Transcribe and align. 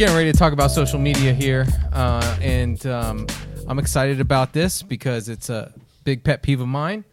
Getting 0.00 0.16
ready 0.16 0.32
to 0.32 0.38
talk 0.38 0.54
about 0.54 0.70
social 0.70 0.98
media 0.98 1.34
here, 1.34 1.66
uh, 1.92 2.38
and 2.40 2.86
um, 2.86 3.26
I'm 3.68 3.78
excited 3.78 4.18
about 4.18 4.54
this 4.54 4.82
because 4.82 5.28
it's 5.28 5.50
a 5.50 5.74
big 6.04 6.24
pet 6.24 6.40
peeve 6.40 6.62
of 6.62 6.68
mine. 6.68 7.04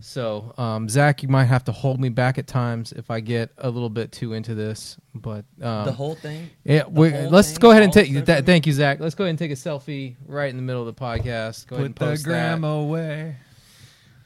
So, 0.00 0.52
um, 0.58 0.86
Zac, 0.90 1.22
you 1.22 1.30
might 1.30 1.46
have 1.46 1.64
to 1.64 1.72
hold 1.72 1.98
me 1.98 2.10
back 2.10 2.36
at 2.36 2.46
times 2.46 2.92
if 2.92 3.10
I 3.10 3.20
get 3.20 3.50
a 3.56 3.70
little 3.70 3.88
bit 3.88 4.12
too 4.12 4.34
into 4.34 4.54
this. 4.54 4.98
But 5.14 5.46
um, 5.62 5.86
The 5.86 5.92
whole 5.92 6.16
thing. 6.16 6.50
yeah, 6.64 6.82
whole 6.82 6.92
let's 7.30 7.52
thing, 7.52 7.60
go 7.60 7.70
ahead 7.70 7.82
and 7.82 7.90
take. 7.90 8.12
that. 8.26 8.44
Thank 8.44 8.66
you, 8.66 8.74
Zac. 8.74 9.00
Let's 9.00 9.14
go 9.14 9.24
ahead 9.24 9.30
and 9.30 9.38
take 9.38 9.50
a 9.50 9.54
selfie 9.54 10.16
right 10.26 10.50
in 10.50 10.56
the 10.56 10.62
middle 10.62 10.86
of 10.86 10.94
the 10.94 11.00
podcast. 11.00 11.66
Go 11.68 11.76
ahead 11.76 11.86
and 11.86 11.96
Put 11.96 12.04
the 12.04 12.10
post 12.10 12.24
gram 12.24 12.60
that. 12.60 12.68
away. 12.68 13.36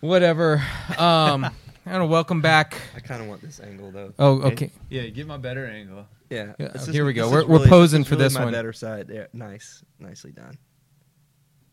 Whatever. 0.00 0.54
Um, 0.98 1.44
I 1.86 1.92
don't 1.92 2.00
know. 2.00 2.06
Welcome 2.06 2.40
back. 2.40 2.78
I 2.96 2.98
kind 2.98 3.22
of 3.22 3.28
want 3.28 3.42
this 3.42 3.60
angle 3.60 3.92
though. 3.92 4.12
Oh, 4.18 4.40
okay. 4.42 4.72
Yeah, 4.90 5.06
get 5.06 5.28
my 5.28 5.36
better 5.36 5.64
angle. 5.68 6.04
Yeah. 6.30 6.52
Yeah, 6.58 6.68
this 6.68 6.86
here 6.86 7.04
we 7.06 7.12
go. 7.14 7.30
We're- 7.30 7.42
is 7.42 7.48
we're 7.48 7.56
really- 7.58 7.68
posing 7.68 8.02
is 8.02 8.08
for 8.08 8.14
really 8.14 8.24
this 8.24 8.34
my 8.34 8.44
one. 8.44 8.52
better 8.52 8.72
side 8.72 9.08
there. 9.08 9.28
Nice, 9.32 9.82
nicely 9.98 10.32
done. 10.32 10.56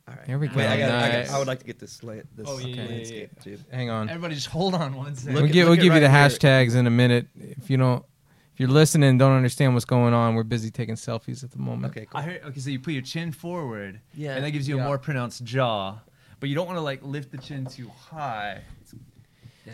All 0.08 0.14
right. 0.16 0.26
Here 0.28 0.38
we 0.38 0.48
go. 0.48 0.56
Wait, 0.58 0.68
I, 0.68 0.78
got, 0.78 0.90
I, 0.92 1.10
Nice. 1.10 1.28
got, 1.30 1.36
I 1.36 1.40
would 1.40 1.48
like 1.48 1.60
to 1.60 1.66
get 1.66 1.80
this 1.80 2.04
la- 2.04 2.14
this 2.36 2.46
Oh, 2.48 2.60
yeah, 2.60 2.68
yeah, 2.68 2.84
yeah, 2.84 2.90
landscape 2.90 3.42
too. 3.44 3.58
Hang 3.72 3.90
on. 3.90 4.08
Everybody, 4.08 4.36
just 4.36 4.48
hold 4.48 4.76
on 4.76 4.94
one 4.96 5.16
second. 5.16 5.34
Look 5.34 5.42
we'll 5.42 5.50
at- 5.50 5.54
give, 5.54 5.64
we'll 5.66 5.72
look 5.72 5.80
at 5.80 5.84
give 5.84 5.94
you 5.96 6.00
the 6.00 6.08
right 6.08 6.32
here. 6.32 6.40
hashtags 6.40 6.76
in 6.76 6.86
a 6.86 6.92
minute. 6.92 7.28
If 7.36 7.70
you 7.72 7.78
don't, 7.78 8.06
if 8.54 8.60
you're 8.60 8.70
listening 8.70 9.10
and 9.10 9.18
don't 9.20 9.34
understand 9.36 9.74
what's 9.74 9.84
going 9.86 10.14
on, 10.14 10.36
we're 10.36 10.44
busy 10.44 10.70
taking 10.72 10.96
selfies 10.96 11.44
at 11.44 11.52
the 11.52 11.58
moment. 11.58 11.92
Okay, 11.92 12.06
cool. 12.06 12.22
I 12.22 12.24
heard. 12.24 12.42
Okay, 12.46 12.60
so 12.60 12.70
you 12.70 12.80
put 12.80 12.94
your 12.94 13.02
chin 13.02 13.32
forward. 13.32 14.00
Yeah. 14.14 14.36
And 14.36 14.46
that 14.46 14.52
gives 14.52 14.68
you 14.70 14.78
Yeah. 14.78 14.84
a 14.84 14.86
more 14.86 15.00
pronounced 15.00 15.44
jaw, 15.44 15.98
but 16.40 16.50
you 16.50 16.56
don't 16.56 16.68
want 16.68 16.78
to 16.78 16.82
like 16.82 17.02
lift 17.04 17.32
the 17.32 17.38
chin 17.40 17.66
too 17.66 17.90
high. 17.90 18.62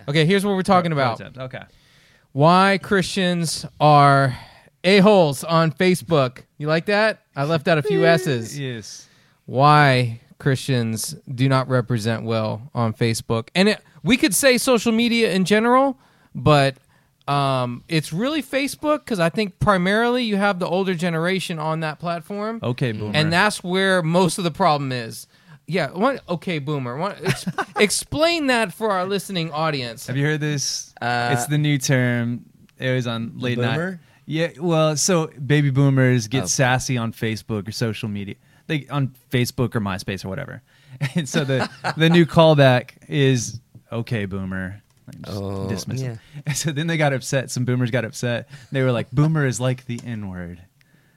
Okay, 0.08 0.26
here's 0.26 0.46
what 0.46 0.56
we're 0.56 0.64
talking 0.64 0.94
about. 0.94 1.22
Okay. 1.38 1.62
Why 2.32 2.80
Christians 2.82 3.66
are 3.82 4.38
a-holes 4.84 5.44
on 5.44 5.72
Facebook. 5.72 6.44
You 6.58 6.68
like 6.68 6.86
that? 6.86 7.22
I 7.36 7.44
left 7.46 7.68
out 7.68 7.78
a 7.78 7.84
few 7.84 8.06
S's. 8.06 8.58
Yes. 8.58 9.08
Why 9.46 10.22
Christians 10.42 11.16
do 11.34 11.48
not 11.48 11.70
represent 11.70 12.24
well 12.24 12.70
on 12.74 12.94
Facebook. 12.94 13.50
And 13.54 13.70
it, 13.70 13.82
we 14.04 14.18
could 14.18 14.34
say 14.34 14.58
social 14.58 14.92
media 14.92 15.32
in 15.34 15.46
general, 15.46 16.00
but 16.34 16.78
um, 17.28 17.84
it's 17.88 18.12
really 18.12 18.42
Facebook 18.42 19.06
because 19.06 19.20
I 19.20 19.30
think 19.30 19.60
primarily 19.60 20.24
you 20.24 20.38
have 20.38 20.58
the 20.58 20.68
older 20.68 20.96
generation 20.96 21.60
on 21.60 21.82
that 21.82 22.00
platform. 22.00 22.60
Okay, 22.64 22.92
boomer. 22.92 23.16
and 23.16 23.32
that's 23.32 23.64
where 23.64 24.02
most 24.02 24.40
of 24.40 24.44
the 24.44 24.52
problem 24.52 24.92
is. 24.92 25.28
Yeah, 25.68 25.92
what, 25.92 26.28
okay, 26.28 26.58
boomer. 26.58 26.98
What, 26.98 27.24
ex- 27.24 27.46
explain 27.78 28.48
that 28.48 28.74
for 28.74 28.90
our 28.90 29.06
listening 29.06 29.52
audience. 29.52 30.08
Have 30.08 30.18
you 30.18 30.26
heard 30.26 30.42
this? 30.42 30.94
Uh, 31.00 31.30
it's 31.34 31.46
the 31.46 31.60
new 31.60 31.78
term. 31.78 32.46
It 32.80 32.92
was 32.94 33.06
on 33.06 33.34
late 33.38 33.58
boomer? 33.58 33.92
night. 33.92 34.00
Yeah, 34.32 34.52
well, 34.60 34.96
so 34.96 35.28
baby 35.28 35.72
boomers 35.72 36.28
get 36.30 36.44
Oh. 36.44 36.48
sassy 36.48 36.98
on 36.98 37.12
Facebook 37.12 37.68
or 37.68 37.72
social 37.74 38.08
media. 38.08 38.36
They 38.68 38.88
on 38.88 39.14
Facebook 39.30 39.76
or 39.76 39.82
MySpace 39.82 40.24
or 40.24 40.30
whatever. 40.30 40.62
And 41.16 41.28
so 41.28 41.44
the 41.44 41.70
the 41.98 42.10
new 42.10 42.26
callback 42.26 42.92
is 43.10 43.60
okay, 43.92 44.26
boomer. 44.26 44.82
Like, 45.08 45.22
just 45.26 45.38
Oh, 45.38 45.68
dismiss 45.68 46.02
it. 46.02 46.06
yeah. 46.06 46.16
And 46.46 46.56
so 46.62 46.72
then 46.72 46.88
they 46.88 46.96
got 46.98 47.12
upset. 47.12 47.52
Some 47.52 47.66
boomers 47.66 47.92
got 47.92 48.06
upset. 48.06 48.48
They 48.72 48.84
were 48.84 48.92
like, 48.94 49.10
"Boomer 49.12 49.46
is 49.46 49.60
like 49.60 49.86
the 49.86 50.00
N 50.06 50.30
word." 50.30 50.62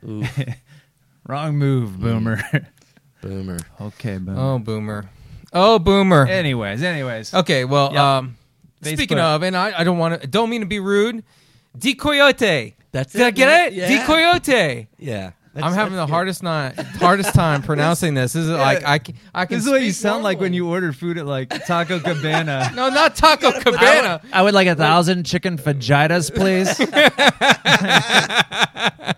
Oof, 0.09 0.39
Wrong 1.29 1.57
move, 1.57 2.01
boomer. 2.01 2.43
boomer. 3.23 3.59
okay, 3.81 4.19
boomer. 4.19 4.41
Oh, 4.41 4.59
boomer. 4.59 5.09
Oh, 5.53 5.79
boomer. 5.79 6.27
Anyways, 6.27 6.83
anyways. 6.83 7.33
Okay, 7.35 7.65
well, 7.65 7.93
Yeah. 7.93 8.17
um, 8.19 8.37
speaking 8.83 9.19
Facebook. 9.19 9.37
of, 9.37 9.43
and 9.43 9.57
I, 9.57 9.81
I 9.81 9.85
don't 9.85 9.99
want 9.99 10.21
to, 10.21 10.27
don't 10.27 10.51
mean 10.51 10.61
to 10.61 10.67
be 10.67 10.81
rude. 10.81 11.23
Decoyote. 11.79 12.75
That's 12.93 13.13
Did 13.13 13.23
I 13.23 13.29
it, 13.29 13.35
get 13.35 13.67
it? 13.67 13.73
Yeah. 13.75 14.07
Decoyote. 14.07 14.87
Yeah. 14.99 15.33
I'm 15.57 15.73
having 15.73 15.95
the 15.95 16.05
good. 16.07 16.11
hardest 16.11 16.43
not 16.43 16.75
hardest 16.97 17.33
time 17.33 17.63
pronouncing 17.63 18.15
this. 18.15 18.33
This 18.33 18.45
is 18.45 18.51
like 18.51 18.85
I 18.85 18.99
can, 18.99 19.15
I 19.33 19.47
can 19.47 19.59
This 19.59 19.67
is 19.67 19.71
what 19.71 19.83
you 19.83 19.93
speak 19.93 20.03
sound 20.03 20.25
like 20.25 20.41
when 20.41 20.53
you 20.53 20.69
order 20.69 20.93
food 20.93 21.17
at 21.17 21.27
like 21.27 21.49
Taco 21.67 22.01
Cabana. 22.05 22.73
No, 22.75 22.89
not 22.89 23.15
Taco 23.15 23.53
Cabana. 23.61 24.21
I 24.33 24.43
would 24.43 24.55
like 24.55 24.67
a 24.67 24.75
thousand 24.75 25.25
chicken 25.25 25.57
fajitas, 25.57 26.35
please. 26.35 26.77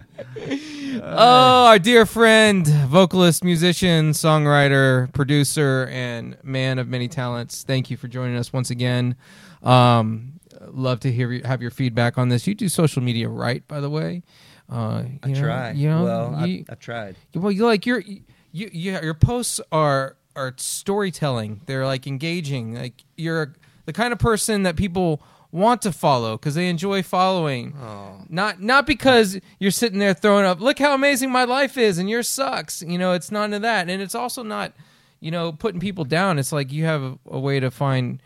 Oh, 1.09 1.67
our 1.67 1.79
dear 1.79 2.05
friend, 2.05 2.67
vocalist, 2.67 3.45
musician, 3.45 4.11
songwriter, 4.11 5.11
producer, 5.13 5.89
and 5.91 6.37
man 6.43 6.79
of 6.79 6.89
many 6.89 7.09
talents. 7.09 7.63
Thank 7.63 7.91
you 7.91 7.97
for 7.97 8.09
joining 8.09 8.37
us 8.37 8.53
once 8.53 8.71
again. 8.71 9.17
Um, 9.63 10.36
love 10.77 11.01
to 11.01 11.13
hear 11.13 11.33
you 11.33 11.43
have 11.45 11.63
your 11.63 11.71
feedback 11.71 12.19
on 12.19 12.29
this. 12.29 12.47
You 12.47 12.55
do 12.55 12.69
social 12.69 13.03
media 13.03 13.29
right, 13.29 13.67
by 13.67 13.81
the 13.81 13.91
way. 13.91 14.23
Uh, 14.71 15.05
I 15.23 15.29
know, 15.29 15.41
try. 15.41 15.71
You 15.73 15.89
know, 15.89 16.05
well, 16.05 16.47
you, 16.47 16.65
I, 16.69 16.73
I 16.73 16.75
tried. 16.77 17.17
well, 17.35 17.53
you 17.53 17.65
like 17.65 17.87
your 17.87 18.01
you, 18.01 18.21
you 18.53 18.99
your 19.01 19.15
posts 19.15 19.61
are 19.73 20.17
are 20.35 20.55
storytelling. 20.57 21.61
They're 21.67 21.87
like 21.87 22.07
engaging. 22.07 22.75
Like 22.75 23.05
you're 23.17 23.55
the 23.87 23.93
kind 23.93 24.13
of 24.13 24.19
person 24.19 24.65
that 24.65 24.77
people 24.77 25.23
want 25.53 25.81
to 25.83 25.93
follow 25.93 26.37
because 26.37 26.55
they 26.55 26.69
enjoy 26.69 27.03
following. 27.03 27.75
Oh. 27.81 28.23
Not 28.29 28.61
not 28.61 28.87
because 28.87 29.39
you're 29.59 29.71
sitting 29.71 29.99
there 29.99 30.15
throwing 30.15 30.45
up, 30.45 30.61
look 30.61 30.79
how 30.79 30.95
amazing 30.95 31.31
my 31.31 31.45
life 31.45 31.79
is 31.79 31.99
and 31.99 32.11
yours 32.11 32.29
sucks. 32.29 32.83
You 32.83 32.99
know, 32.99 33.13
it's 33.13 33.31
none 33.31 33.55
of 33.55 33.63
that. 33.63 33.89
And 33.89 34.03
it's 34.03 34.15
also 34.15 34.43
not, 34.43 34.73
you 35.21 35.31
know, 35.31 35.53
putting 35.53 35.81
people 35.81 36.05
down. 36.05 36.39
It's 36.39 36.53
like 36.53 36.73
you 36.73 36.85
have 36.85 37.03
a, 37.03 37.19
a 37.31 37.39
way 37.39 37.61
to 37.61 37.71
find, 37.71 38.21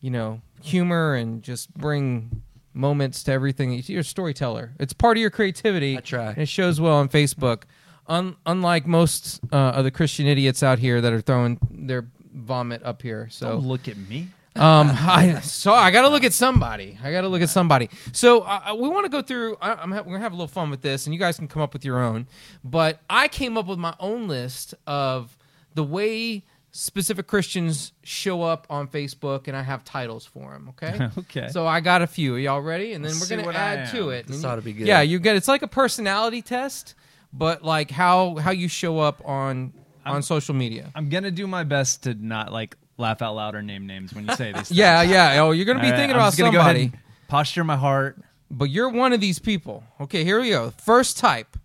you 0.00 0.10
know, 0.10 0.40
humor 0.64 1.14
and 1.14 1.42
just 1.42 1.72
bring 1.74 2.42
moments 2.72 3.22
to 3.24 3.32
everything. 3.32 3.80
You're 3.86 4.00
a 4.00 4.04
storyteller. 4.04 4.72
It's 4.80 4.92
part 4.92 5.16
of 5.16 5.20
your 5.20 5.30
creativity. 5.30 5.96
I 5.96 6.00
try. 6.00 6.28
And 6.30 6.38
it 6.38 6.48
shows 6.48 6.80
well 6.80 6.94
on 6.96 7.08
Facebook. 7.08 7.62
Un- 8.06 8.36
unlike 8.44 8.86
most 8.86 9.40
uh, 9.52 9.56
of 9.56 9.84
the 9.84 9.90
Christian 9.90 10.26
idiots 10.26 10.62
out 10.62 10.78
here 10.78 11.00
that 11.00 11.12
are 11.12 11.20
throwing 11.20 11.58
their 11.70 12.06
vomit 12.34 12.82
up 12.84 13.00
here. 13.00 13.28
So 13.30 13.50
Don't 13.52 13.66
look 13.66 13.88
at 13.88 13.96
me. 13.96 14.28
um, 14.56 14.90
I 14.92 15.40
so 15.40 15.72
I 15.72 15.90
got 15.90 16.02
to 16.02 16.08
look 16.08 16.24
at 16.24 16.32
somebody. 16.34 16.98
I 17.02 17.10
got 17.12 17.22
to 17.22 17.28
look 17.28 17.40
at 17.42 17.48
somebody. 17.48 17.88
So 18.12 18.42
uh, 18.42 18.74
we 18.78 18.88
want 18.88 19.04
to 19.06 19.08
go 19.10 19.22
through. 19.22 19.56
I, 19.60 19.72
I'm 19.74 19.90
ha- 19.90 20.00
we're 20.04 20.12
gonna 20.12 20.18
have 20.20 20.32
a 20.32 20.36
little 20.36 20.48
fun 20.48 20.68
with 20.70 20.82
this, 20.82 21.06
and 21.06 21.14
you 21.14 21.20
guys 21.20 21.38
can 21.38 21.48
come 21.48 21.62
up 21.62 21.72
with 21.72 21.84
your 21.84 22.02
own. 22.02 22.26
But 22.62 23.00
I 23.08 23.28
came 23.28 23.56
up 23.56 23.66
with 23.66 23.78
my 23.78 23.94
own 23.98 24.28
list 24.28 24.74
of 24.86 25.36
the 25.74 25.84
way 25.84 26.42
specific 26.76 27.28
Christians 27.28 27.92
show 28.02 28.42
up 28.42 28.66
on 28.68 28.88
Facebook, 28.88 29.46
and 29.46 29.56
I 29.56 29.62
have 29.62 29.84
titles 29.84 30.26
for 30.26 30.52
them. 30.52 30.70
Okay. 30.70 31.08
Okay. 31.18 31.48
So 31.48 31.66
I 31.66 31.80
got 31.80 32.02
a 32.02 32.06
few. 32.06 32.34
Are 32.34 32.38
y'all 32.38 32.60
ready? 32.60 32.92
And 32.92 33.04
then 33.04 33.12
Let's 33.12 33.30
we're 33.30 33.42
gonna 33.42 33.56
add 33.56 33.90
to 33.92 34.10
it. 34.10 34.26
This 34.26 34.36
And 34.36 34.44
ought 34.44 34.56
to 34.56 34.62
be 34.62 34.72
good. 34.72 34.86
Yeah, 34.86 35.00
you 35.00 35.20
get. 35.20 35.36
It's 35.36 35.48
like 35.48 35.62
a 35.62 35.68
personality 35.68 36.42
test, 36.42 36.94
but 37.32 37.62
like 37.62 37.90
how 37.90 38.36
how 38.36 38.50
you 38.50 38.68
show 38.68 38.98
up 38.98 39.22
on 39.24 39.72
on 40.04 40.22
social 40.22 40.54
media. 40.54 40.90
I'm 40.94 41.08
gonna 41.08 41.30
do 41.30 41.46
my 41.46 41.62
best 41.62 42.02
to 42.02 42.14
not 42.14 42.52
like 42.52 42.76
laugh 42.98 43.22
out 43.22 43.36
loud 43.36 43.54
or 43.54 43.62
name 43.62 43.86
names 43.86 44.12
when 44.12 44.26
you 44.26 44.34
say 44.34 44.52
these. 44.52 44.70
Yeah, 44.72 45.02
yeah. 45.02 45.40
Oh, 45.40 45.52
you're 45.52 45.66
gonna 45.66 45.78
be 45.80 45.86
All 45.86 45.92
right, 45.92 45.96
thinking 45.98 46.16
I'm 46.16 46.20
about 46.22 46.28
just 46.30 46.38
gonna 46.38 46.52
go 46.52 46.60
ahead 46.60 46.76
somebody. 46.76 46.96
and 46.96 47.28
posture 47.28 47.64
my 47.64 47.76
heart. 47.76 48.18
But 48.50 48.70
you're 48.70 48.88
one 48.90 49.12
of 49.12 49.20
these 49.20 49.38
people. 49.38 49.84
Okay, 50.00 50.24
here 50.24 50.40
we 50.40 50.50
go. 50.50 50.70
First 50.70 51.18
type 51.18 51.56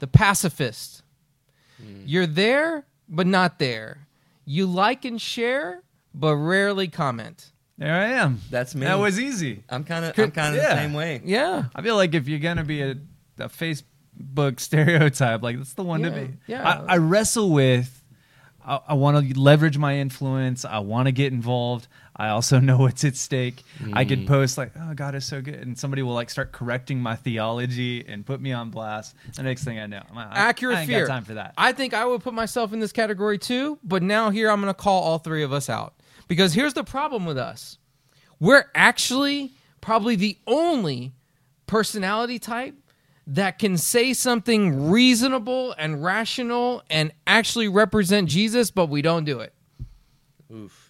the 0.00 0.06
pacifist. 0.06 1.02
Hmm. 1.78 2.02
You're 2.06 2.26
there, 2.26 2.84
but 3.08 3.26
not 3.26 3.58
there. 3.58 4.03
You 4.44 4.66
like 4.66 5.04
and 5.04 5.20
share, 5.20 5.82
but 6.14 6.36
rarely 6.36 6.88
comment. 6.88 7.50
There 7.78 7.92
I 7.94 8.04
am. 8.22 8.40
That's 8.50 8.74
me. 8.74 8.86
That 8.86 8.98
was 8.98 9.18
easy. 9.18 9.64
I'm 9.68 9.84
kind 9.84 10.04
of 10.04 10.18
I'm 10.18 10.30
kind 10.30 10.54
of 10.54 10.62
yeah. 10.62 10.74
the 10.74 10.80
same 10.82 10.92
way. 10.94 11.20
Yeah. 11.24 11.64
I 11.74 11.82
feel 11.82 11.96
like 11.96 12.14
if 12.14 12.28
you're 12.28 12.38
gonna 12.38 12.64
be 12.64 12.82
a, 12.82 12.90
a 13.38 13.48
Facebook 13.48 14.60
stereotype, 14.60 15.42
like 15.42 15.56
that's 15.56 15.72
the 15.74 15.82
one 15.82 16.00
Yeah, 16.02 16.10
to 16.10 16.14
be. 16.26 16.34
yeah. 16.46 16.84
I, 16.86 16.94
I 16.94 16.96
wrestle 16.98 17.50
with. 17.50 18.00
I, 18.64 18.80
I 18.88 18.94
want 18.94 19.28
to 19.28 19.38
leverage 19.40 19.76
my 19.76 19.96
influence. 19.98 20.64
I 20.64 20.78
want 20.78 21.06
to 21.06 21.12
get 21.12 21.32
involved. 21.32 21.88
I 22.16 22.28
also 22.28 22.60
know 22.60 22.76
what's 22.78 23.04
at 23.04 23.16
stake. 23.16 23.62
I 23.92 24.04
Mm. 24.04 24.08
could 24.08 24.26
post 24.26 24.56
like, 24.56 24.72
"Oh, 24.80 24.94
God 24.94 25.14
is 25.14 25.24
so 25.24 25.40
good," 25.42 25.54
and 25.56 25.76
somebody 25.78 26.02
will 26.02 26.14
like 26.14 26.30
start 26.30 26.52
correcting 26.52 27.00
my 27.00 27.16
theology 27.16 28.04
and 28.06 28.24
put 28.24 28.40
me 28.40 28.52
on 28.52 28.70
blast. 28.70 29.14
The 29.34 29.42
next 29.42 29.64
thing 29.64 29.78
I 29.78 29.86
know, 29.86 30.02
I'm 30.10 30.18
I- 30.18 30.30
Accurate 30.32 30.76
I 30.76 30.80
ain't 30.82 30.88
fear. 30.90 31.06
got 31.06 31.12
time 31.12 31.24
for 31.24 31.34
that. 31.34 31.54
I 31.58 31.72
think 31.72 31.92
I 31.94 32.04
would 32.04 32.22
put 32.22 32.34
myself 32.34 32.72
in 32.72 32.78
this 32.78 32.92
category 32.92 33.38
too, 33.38 33.78
but 33.82 34.02
now 34.02 34.30
here 34.30 34.50
I'm 34.50 34.60
going 34.60 34.72
to 34.72 34.78
call 34.80 35.02
all 35.02 35.18
three 35.18 35.42
of 35.42 35.52
us 35.52 35.68
out. 35.68 35.94
Because 36.28 36.54
here's 36.54 36.74
the 36.74 36.84
problem 36.84 37.26
with 37.26 37.36
us 37.38 37.78
we're 38.40 38.64
actually 38.74 39.52
probably 39.80 40.16
the 40.16 40.38
only 40.46 41.12
personality 41.66 42.38
type 42.38 42.74
that 43.26 43.58
can 43.58 43.76
say 43.78 44.12
something 44.12 44.90
reasonable 44.90 45.74
and 45.78 46.04
rational 46.04 46.82
and 46.90 47.10
actually 47.26 47.68
represent 47.68 48.28
Jesus, 48.28 48.70
but 48.70 48.86
we 48.90 49.00
don't 49.02 49.24
do 49.24 49.40
it. 49.40 49.54
Oof. 50.52 50.83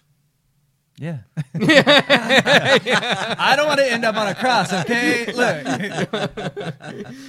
Yeah. 0.97 1.17
I 1.55 3.53
don't 3.57 3.67
want 3.67 3.79
to 3.81 3.91
end 3.91 4.05
up 4.05 4.15
on 4.15 4.27
a 4.27 4.35
cross, 4.35 4.71
okay? 4.71 5.25
Look. 5.25 5.67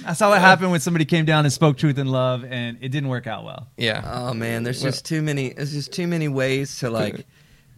I 0.05 0.13
saw 0.13 0.29
what 0.29 0.39
happened 0.39 0.71
when 0.71 0.79
somebody 0.79 1.03
came 1.05 1.25
down 1.25 1.43
and 1.45 1.51
spoke 1.51 1.77
truth 1.77 1.97
in 1.97 2.07
love 2.07 2.45
and 2.45 2.77
it 2.81 2.89
didn't 2.89 3.09
work 3.09 3.27
out 3.27 3.43
well. 3.43 3.67
Yeah. 3.75 4.01
Oh 4.05 4.33
man, 4.33 4.63
there's 4.63 4.81
just 4.81 5.05
too 5.05 5.21
many. 5.21 5.49
There's 5.49 5.73
just 5.73 5.91
too 5.91 6.07
many 6.07 6.29
ways 6.29 6.79
to 6.79 6.89
like, 6.89 7.25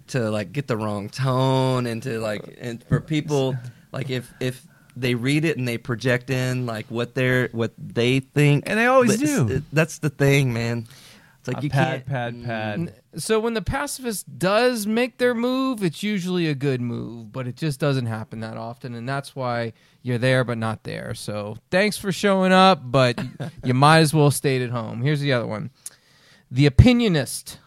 to 0.07 0.29
like 0.29 0.51
get 0.51 0.67
the 0.67 0.77
wrong 0.77 1.09
tone 1.09 1.87
and 1.87 2.03
to 2.03 2.19
like, 2.19 2.57
and 2.61 2.83
for 2.83 3.01
people 3.01 3.55
like 3.91 4.09
if 4.11 4.31
if 4.39 4.65
they 4.95 5.15
read 5.15 5.45
it 5.45 5.57
and 5.57 5.67
they 5.67 5.77
project 5.77 6.29
in 6.29 6.65
like 6.65 6.85
what 6.89 7.15
they're 7.15 7.49
what 7.51 7.73
they 7.77 8.19
think, 8.19 8.65
And 8.67 8.77
they 8.77 8.85
always 8.85 9.17
but 9.17 9.25
do. 9.25 9.63
That's 9.73 9.99
the 9.99 10.09
thing, 10.09 10.53
man. 10.53 10.87
It's 11.39 11.47
like 11.47 11.59
A 11.59 11.63
you 11.63 11.69
pad, 11.69 12.05
can't 12.05 12.05
pad, 12.05 12.43
pad. 12.45 13.21
So 13.21 13.39
when 13.39 13.53
the 13.53 13.61
pacifist 13.61 14.37
does 14.37 14.85
make 14.85 15.17
their 15.19 15.33
move, 15.33 15.81
it's 15.83 16.03
usually 16.03 16.47
a 16.47 16.55
good 16.55 16.81
move, 16.81 17.31
but 17.31 17.47
it 17.47 17.55
just 17.55 17.79
doesn't 17.79 18.07
happen 18.07 18.41
that 18.41 18.57
often, 18.57 18.93
and 18.93 19.07
that's 19.07 19.35
why 19.37 19.71
you're 20.01 20.17
there 20.17 20.43
but 20.43 20.57
not 20.57 20.83
there. 20.83 21.13
So 21.13 21.57
thanks 21.71 21.97
for 21.97 22.11
showing 22.11 22.51
up, 22.51 22.81
but 22.83 23.17
you 23.63 23.73
might 23.73 23.99
as 23.99 24.13
well 24.13 24.31
stayed 24.31 24.61
at 24.61 24.69
home. 24.71 25.01
Here's 25.01 25.21
the 25.21 25.31
other 25.31 25.47
one: 25.47 25.69
the 26.51 26.69
opinionist. 26.69 27.57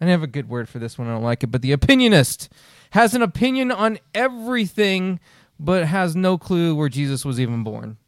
I 0.00 0.04
didn't 0.06 0.12
have 0.12 0.22
a 0.22 0.28
good 0.28 0.48
word 0.48 0.68
for 0.68 0.78
this 0.78 0.96
one. 0.96 1.08
I 1.08 1.12
don't 1.12 1.24
like 1.24 1.42
it, 1.42 1.48
but 1.48 1.60
the 1.60 1.76
opinionist 1.76 2.48
has 2.92 3.14
an 3.14 3.20
opinion 3.22 3.70
on 3.70 3.98
everything, 4.14 5.20
but 5.60 5.84
has 5.84 6.16
no 6.16 6.38
clue 6.38 6.74
where 6.74 6.88
Jesus 6.88 7.24
was 7.24 7.38
even 7.38 7.64
born. 7.64 7.98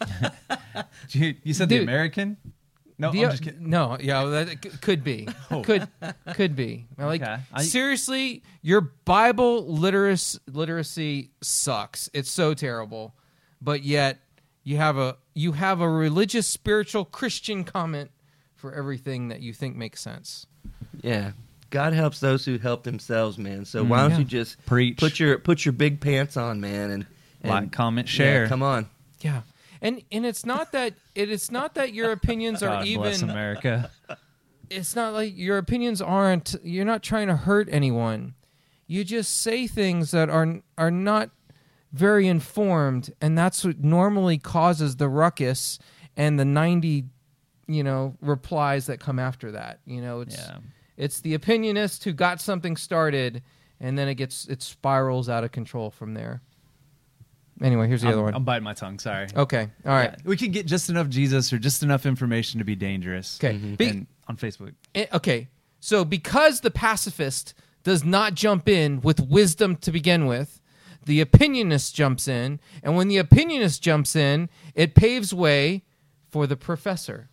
You, 1.10 1.34
you 1.42 1.54
said 1.54 1.68
the 1.68 1.76
Dude. 1.78 1.84
American? 1.84 2.36
No, 2.98 3.12
The- 3.12 3.24
I'm 3.26 3.30
just 3.30 3.42
kidding. 3.42 3.68
No, 3.68 3.96
yeah, 4.00 4.24
that 4.24 4.48
c- 4.64 4.70
could 4.80 5.04
be, 5.04 5.28
oh. 5.50 5.62
could 5.62 5.86
could 6.34 6.56
be. 6.56 6.86
Like 6.96 7.22
Okay. 7.22 7.36
I- 7.52 7.62
seriously, 7.62 8.42
your 8.62 8.80
Bible 9.04 9.66
literacy 9.66 10.38
literacy 10.50 11.30
sucks. 11.42 12.08
It's 12.14 12.30
so 12.30 12.54
terrible, 12.54 13.14
but 13.60 13.82
yet 13.82 14.18
you 14.64 14.76
have 14.78 14.96
a 14.96 15.16
you 15.34 15.52
have 15.52 15.80
a 15.80 15.88
religious, 15.88 16.46
spiritual, 16.46 17.04
Christian 17.04 17.64
comment 17.64 18.10
for 18.54 18.72
everything 18.72 19.28
that 19.28 19.40
you 19.40 19.52
think 19.52 19.76
makes 19.76 20.00
sense. 20.00 20.46
Yeah. 21.02 21.32
God 21.68 21.92
helps 21.92 22.20
those 22.20 22.44
who 22.46 22.56
help 22.58 22.84
themselves, 22.84 23.36
man. 23.36 23.64
So 23.66 23.84
mm, 23.84 23.88
why 23.88 24.00
don't 24.02 24.12
Yeah. 24.12 24.18
you 24.18 24.24
just 24.24 24.64
Preach. 24.64 24.96
put 24.96 25.20
your 25.20 25.38
put 25.38 25.64
your 25.66 25.72
big 25.72 26.00
pants 26.00 26.36
on, 26.38 26.60
man, 26.60 26.90
and, 26.90 27.06
and 27.42 27.50
Like, 27.50 27.72
comment, 27.72 28.08
yeah, 28.08 28.16
share. 28.16 28.48
come 28.48 28.62
on. 28.62 28.88
Yeah, 29.20 29.42
and 29.86 30.02
and 30.10 30.26
it's 30.26 30.44
not 30.44 30.72
that 30.72 30.94
it, 31.14 31.30
it's 31.30 31.50
not 31.50 31.74
that 31.74 31.92
your 31.94 32.12
opinions 32.12 32.62
are 32.62 32.84
God 32.84 32.94
bless 32.96 33.16
even 33.18 33.30
America. 33.30 33.90
it's 34.70 34.96
not 34.96 35.12
like 35.12 35.32
your 35.36 35.58
opinions 35.58 36.02
aren't 36.02 36.54
you're 36.62 36.84
not 36.84 37.02
trying 37.02 37.28
to 37.28 37.36
hurt 37.36 37.68
anyone 37.70 38.34
you 38.86 39.04
just 39.04 39.32
say 39.40 39.66
things 39.66 40.10
that 40.10 40.28
are 40.30 40.60
are 40.76 40.90
not 40.90 41.30
very 41.92 42.26
informed 42.26 43.12
and 43.20 43.38
that's 43.38 43.64
what 43.64 43.78
normally 43.82 44.38
causes 44.38 44.96
the 44.96 45.08
ruckus 45.08 45.78
and 46.16 46.38
the 46.38 46.44
90 46.44 47.04
you 47.68 47.82
know 47.84 48.16
replies 48.20 48.86
that 48.86 49.00
come 49.00 49.18
after 49.18 49.52
that 49.52 49.80
you 49.86 50.00
know 50.00 50.20
it's 50.20 50.36
Yeah. 50.36 50.58
it's 50.96 51.20
the 51.20 51.36
opinionist 51.38 52.04
who 52.04 52.12
got 52.12 52.40
something 52.40 52.76
started 52.76 53.42
and 53.80 53.96
then 53.98 54.08
it 54.08 54.14
gets 54.16 54.46
it 54.48 54.62
spirals 54.62 55.28
out 55.28 55.44
of 55.44 55.52
control 55.52 55.90
from 55.90 56.14
there 56.14 56.42
anyway 57.62 57.88
here's 57.88 58.02
the 58.02 58.08
other 58.08 58.18
I'm, 58.18 58.24
one 58.24 58.34
I'm 58.34 58.44
biting 58.44 58.64
my 58.64 58.74
tongue. 58.74 58.98
Sorry. 58.98 59.26
okay 59.34 59.68
all 59.84 59.92
right 59.92 60.10
Yeah, 60.10 60.22
we 60.24 60.36
can 60.36 60.50
get 60.50 60.66
just 60.66 60.88
enough 60.90 61.08
Jesus 61.08 61.52
or 61.52 61.58
just 61.58 61.82
enough 61.82 62.06
information 62.06 62.58
to 62.58 62.64
be 62.64 62.74
dangerous. 62.76 63.38
Okay. 63.42 63.56
Be- 63.56 63.88
And 63.88 64.06
on 64.28 64.36
Facebook. 64.36 64.74
Eh, 64.94 65.06
okay, 65.12 65.48
so 65.80 66.04
because 66.04 66.60
the 66.60 66.70
pacifist 66.70 67.54
does 67.84 68.04
not 68.04 68.34
jump 68.34 68.68
in 68.68 69.00
with 69.00 69.20
wisdom 69.20 69.76
to 69.76 69.92
begin 69.92 70.26
with, 70.26 70.60
the 71.04 71.24
opinionist 71.24 71.94
jumps 71.94 72.26
in, 72.26 72.58
and 72.82 72.96
when 72.96 73.06
the 73.06 73.18
opinionist 73.18 73.80
jumps 73.80 74.16
in, 74.16 74.48
it 74.74 74.96
paves 74.96 75.32
way 75.32 75.84
for 76.28 76.48
the 76.48 76.56
professor. 76.56 77.30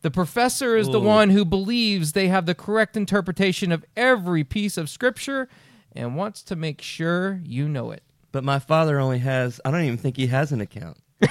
The 0.00 0.10
professor 0.10 0.76
is 0.76 0.88
the 0.88 0.98
one 0.98 1.30
who 1.30 1.44
believes 1.44 2.10
they 2.10 2.26
have 2.26 2.46
the 2.46 2.56
correct 2.56 2.96
interpretation 2.96 3.70
of 3.70 3.84
every 3.96 4.42
piece 4.42 4.76
of 4.76 4.90
scripture 4.90 5.48
and 5.92 6.16
wants 6.16 6.42
to 6.42 6.56
make 6.56 6.82
sure 6.82 7.40
you 7.44 7.68
know 7.68 7.92
it. 7.92 8.02
But 8.32 8.44
my 8.44 8.58
father 8.58 8.98
only 8.98 9.18
has. 9.18 9.60
I 9.64 9.70
don't 9.70 9.82
even 9.82 9.98
think 9.98 10.16
he 10.16 10.26
has 10.28 10.52
an 10.52 10.60
account. 10.60 10.98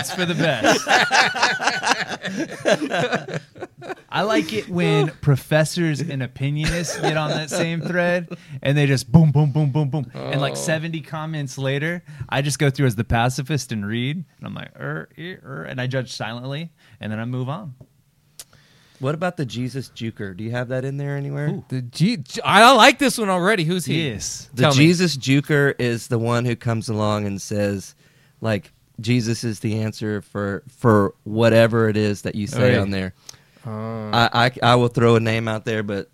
It's 0.00 0.14
for 0.14 0.24
the 0.24 0.34
best. 0.34 0.80
I 4.08 4.22
like 4.22 4.52
it 4.52 4.68
when 4.68 5.08
professors 5.20 6.00
and 6.00 6.22
opinionists 6.22 7.00
get 7.00 7.16
on 7.16 7.30
that 7.30 7.50
same 7.50 7.80
thread 7.80 8.28
and 8.62 8.76
they 8.76 8.86
just 8.86 9.10
boom, 9.10 9.30
boom, 9.30 9.52
boom, 9.52 9.70
boom, 9.70 9.88
boom. 9.88 10.10
And 10.14 10.40
like 10.40 10.56
70 10.56 11.00
comments 11.02 11.58
later, 11.58 12.02
I 12.28 12.42
just 12.42 12.58
go 12.58 12.70
through 12.70 12.86
as 12.86 12.96
the 12.96 13.04
pacifist 13.04 13.72
and 13.72 13.86
read. 13.86 14.16
And 14.16 14.46
I'm 14.46 14.54
like, 14.54 14.74
er, 14.78 15.08
er, 15.18 15.40
er, 15.44 15.62
and 15.64 15.80
I 15.80 15.86
judge 15.86 16.12
silently. 16.12 16.70
And 17.00 17.12
then 17.12 17.18
I 17.18 17.24
move 17.24 17.48
on. 17.48 17.74
What 19.00 19.14
about 19.14 19.36
the 19.38 19.44
Jesus 19.46 19.90
Juker? 19.94 20.36
Do 20.36 20.44
you 20.44 20.50
have 20.52 20.68
that 20.68 20.84
in 20.84 20.96
there 20.98 21.16
anywhere? 21.16 21.62
The 21.68 21.82
G- 21.82 22.22
I 22.44 22.70
like 22.72 22.98
this 22.98 23.16
one 23.18 23.28
already. 23.30 23.64
Who's 23.64 23.84
he? 23.86 24.08
Yes. 24.10 24.48
The 24.54 24.62
Tell 24.62 24.70
me. 24.72 24.76
Jesus 24.76 25.16
Juker 25.16 25.74
is 25.78 26.08
the 26.08 26.18
one 26.18 26.44
who 26.44 26.54
comes 26.54 26.88
along 26.88 27.26
and 27.26 27.40
says, 27.40 27.94
like, 28.42 28.72
Jesus 29.00 29.42
is 29.42 29.60
the 29.60 29.80
answer 29.80 30.20
for 30.20 30.62
for 30.68 31.14
whatever 31.24 31.88
it 31.88 31.96
is 31.96 32.22
that 32.22 32.34
you 32.34 32.46
say 32.46 32.72
Right. 32.74 32.78
on 32.78 32.90
there. 32.90 33.14
Oh. 33.66 34.10
I, 34.12 34.28
I 34.46 34.50
I 34.62 34.74
will 34.76 34.88
throw 34.88 35.16
a 35.16 35.20
name 35.20 35.48
out 35.48 35.64
there, 35.64 35.82
but 35.82 36.10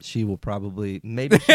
she 0.00 0.24
will 0.24 0.38
probably 0.38 1.00
maybe. 1.04 1.36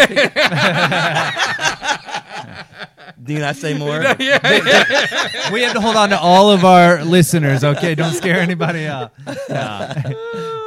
She 3.27 3.33
Need 3.33 3.44
I 3.44 3.51
say 3.54 3.74
more? 3.77 4.00
we 5.51 5.62
have 5.62 5.74
to 5.74 5.81
hold 5.81 5.95
on 5.95 6.10
to 6.10 6.19
all 6.19 6.51
of 6.51 6.66
our 6.66 7.04
listeners, 7.04 7.63
okay? 7.63 7.95
Don't 7.95 8.13
scare 8.13 8.39
anybody 8.39 8.86
out. 8.86 9.13
Nah. 9.50 9.94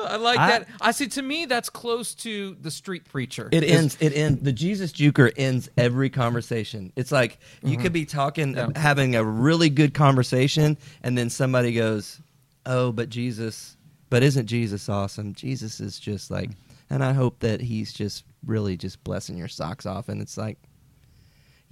I 0.08 0.16
like 0.16 0.38
I- 0.38 0.50
that. 0.50 0.68
I 0.80 0.90
see. 0.90 1.06
To 1.08 1.22
me, 1.22 1.46
that's 1.46 1.70
close 1.70 2.14
to 2.16 2.56
the 2.60 2.70
street 2.70 3.04
preacher. 3.04 3.48
It 3.52 3.64
ends. 3.64 3.96
It 4.00 4.12
ends. 4.14 4.42
The 4.42 4.52
Jesus 4.52 4.92
Juker 4.92 5.32
ends 5.36 5.70
every 5.78 6.10
conversation. 6.10 6.92
It's 6.96 7.12
like 7.12 7.38
you 7.62 7.76
could 7.76 7.86
mm-hmm. 7.86 7.92
be 7.92 8.04
talking, 8.04 8.54
Yeah. 8.54 8.68
having 8.76 9.14
a 9.14 9.24
really 9.24 9.70
good 9.70 9.94
conversation, 9.94 10.76
and 11.02 11.16
then 11.16 11.30
somebody 11.30 11.72
goes, 11.72 12.20
"Oh, 12.66 12.92
but 12.92 13.08
Jesus, 13.08 13.76
but 14.10 14.22
isn't 14.22 14.46
Jesus 14.46 14.88
awesome? 14.88 15.32
Jesus 15.32 15.80
is 15.80 15.98
just 15.98 16.30
like." 16.30 16.50
And 16.90 17.02
I 17.02 17.12
hope 17.14 17.38
that 17.40 17.62
he's 17.62 17.92
just 17.92 18.24
really 18.44 18.76
just 18.76 19.02
blessing 19.04 19.38
your 19.38 19.48
socks 19.48 19.86
off. 19.86 20.10
And 20.10 20.20
it's 20.20 20.36
like, 20.36 20.58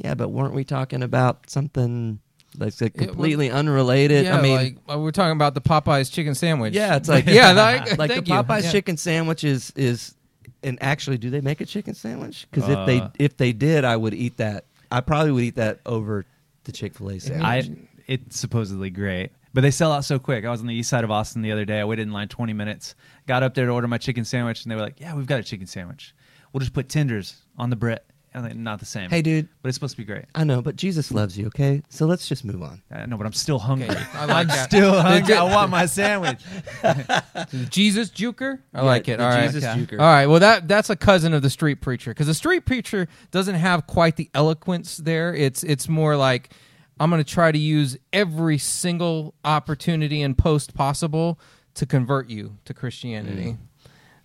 yeah, 0.03 0.15
but 0.15 0.29
weren't 0.31 0.55
we 0.55 0.65
talking 0.65 1.03
about 1.03 1.49
something 1.51 2.19
that's 2.59 2.81
like 2.81 2.95
Yeah, 2.97 3.03
well, 3.03 3.09
completely 3.15 3.51
unrelated? 3.51 4.25
Yeah, 4.25 4.39
I 4.39 4.43
mean, 4.43 4.57
like 4.57 4.77
uh, 4.93 4.99
we're 4.99 5.11
talking 5.13 5.33
about 5.33 5.55
the 5.55 5.61
Popeyes 5.61 6.11
chicken 6.13 6.35
sandwich. 6.35 6.75
yeah, 6.75 6.97
it's 6.97 7.09
like 7.09 7.27
yeah, 7.29 7.53
like, 7.53 7.99
like 7.99 8.09
the 8.11 8.15
thank 8.17 8.29
you. 8.29 8.35
Popeyes 8.35 8.63
Yeah. 8.65 8.73
chicken 8.73 8.97
sandwich 8.97 9.45
is 9.45 9.73
is 9.77 10.15
and 10.63 10.79
actually 10.83 11.17
do 11.19 11.31
they 11.31 11.41
make 11.41 11.61
a 11.61 11.67
chicken 11.67 11.95
sandwich? 11.95 12.47
Because 12.51 12.69
if 12.69 12.87
they 12.87 13.01
Uh. 13.01 13.09
if 13.19 13.37
they 13.37 13.53
did, 13.53 13.85
I 13.85 13.97
would 13.97 14.15
eat 14.15 14.37
that. 14.39 14.65
I 14.93 15.01
probably 15.01 15.31
would 15.33 15.45
eat 15.45 15.55
that 15.57 15.81
over 15.87 16.25
the 16.65 16.73
Chick 16.73 16.95
Fil 16.95 17.11
A 17.11 17.19
sandwich. 17.21 17.45
I 17.45 17.71
it's 18.07 18.39
supposedly 18.41 18.91
great, 18.91 19.31
but 19.55 19.61
they 19.61 19.71
sell 19.71 19.93
out 19.93 20.05
so 20.05 20.19
quick. 20.19 20.45
I 20.45 20.51
was 20.51 20.61
on 20.61 20.67
the 20.67 20.75
east 20.75 20.91
side 20.91 21.05
of 21.05 21.11
Austin 21.13 21.43
the 21.43 21.53
other 21.53 21.65
day. 21.65 21.79
I 21.81 21.85
waited 21.85 22.03
in 22.03 22.13
line 22.13 22.27
20 22.27 22.53
minutes. 22.53 22.97
Got 23.29 23.45
up 23.45 23.55
there 23.55 23.67
to 23.67 23.73
order 23.73 23.87
my 23.87 23.99
chicken 23.99 24.25
sandwich, 24.25 24.65
and 24.65 24.71
they 24.73 24.75
were 24.75 24.83
like, 24.83 24.99
"Yeah, 25.01 25.15
we've 25.15 25.27
got 25.27 25.39
a 25.39 25.45
chicken 25.45 25.69
sandwich. 25.69 26.13
We'll 26.53 26.59
just 26.59 26.73
put 26.73 26.89
tenders 26.89 27.37
on 27.57 27.71
the 27.71 27.77
bread." 27.77 28.01
I'm 28.33 28.63
"Not 28.63 28.79
the 28.79 28.87
same." 28.87 29.11
hey, 29.11 29.23
dude, 29.23 29.49
but 29.63 29.69
it's 29.69 29.77
supposed 29.77 29.93
to 29.97 29.97
be 29.97 30.05
great. 30.05 30.25
I 30.35 30.45
know, 30.45 30.63
but 30.63 30.77
Jesus 30.77 31.11
loves 31.11 31.37
you. 31.37 31.47
Okay, 31.49 31.83
so 31.89 32.07
let's 32.07 32.29
just 32.29 32.45
move 32.45 32.63
on. 32.63 32.81
Uh, 32.93 32.99
I 32.99 33.07
know, 33.07 33.17
but 33.17 33.27
I'm 33.27 33.33
still 33.33 33.59
hungry. 33.59 33.89
Okay, 33.91 34.05
I 34.15 34.25
like 34.27 34.31
I'm 34.37 34.47
that. 34.49 34.69
still 34.71 35.01
hungry. 35.01 35.35
I 35.35 35.43
want 35.43 35.71
my 35.71 35.87
sandwich. 35.87 36.41
The 36.83 37.67
Jesus 37.71 38.11
Juker. 38.11 38.59
I 38.75 38.79
Yeah, 38.79 38.85
like 38.85 39.09
it. 39.09 39.19
the 39.19 39.25
All 39.25 39.31
right. 39.31 39.47
Jesus 39.47 39.65
Okay. 39.65 39.81
Juker. 39.81 40.01
All 40.01 40.07
right. 40.07 40.27
Well, 40.27 40.41
that 40.41 40.69
that's 40.69 40.91
a 40.91 40.97
cousin 40.97 41.35
of 41.35 41.43
the 41.43 41.51
street 41.51 41.81
preacher 41.81 42.11
because 42.13 42.27
the 42.27 42.35
street 42.35 42.65
preacher 42.67 43.09
doesn't 43.31 43.57
have 43.57 43.87
quite 43.87 44.17
the 44.17 44.31
eloquence 44.35 44.97
there. 44.99 45.35
It's 45.35 45.63
it's 45.65 45.89
more 45.89 46.17
like 46.17 46.53
I'm 47.01 47.11
going 47.11 47.23
to 47.23 47.29
try 47.31 47.51
to 47.51 47.59
use 47.59 47.97
every 48.13 48.59
single 48.59 49.35
opportunity 49.45 50.23
and 50.23 50.37
post 50.37 50.75
possible 50.75 51.41
to 51.75 51.87
convert 51.87 52.29
you 52.29 52.59
to 52.67 52.75
Christianity. 52.75 53.53
Mm. 53.53 53.59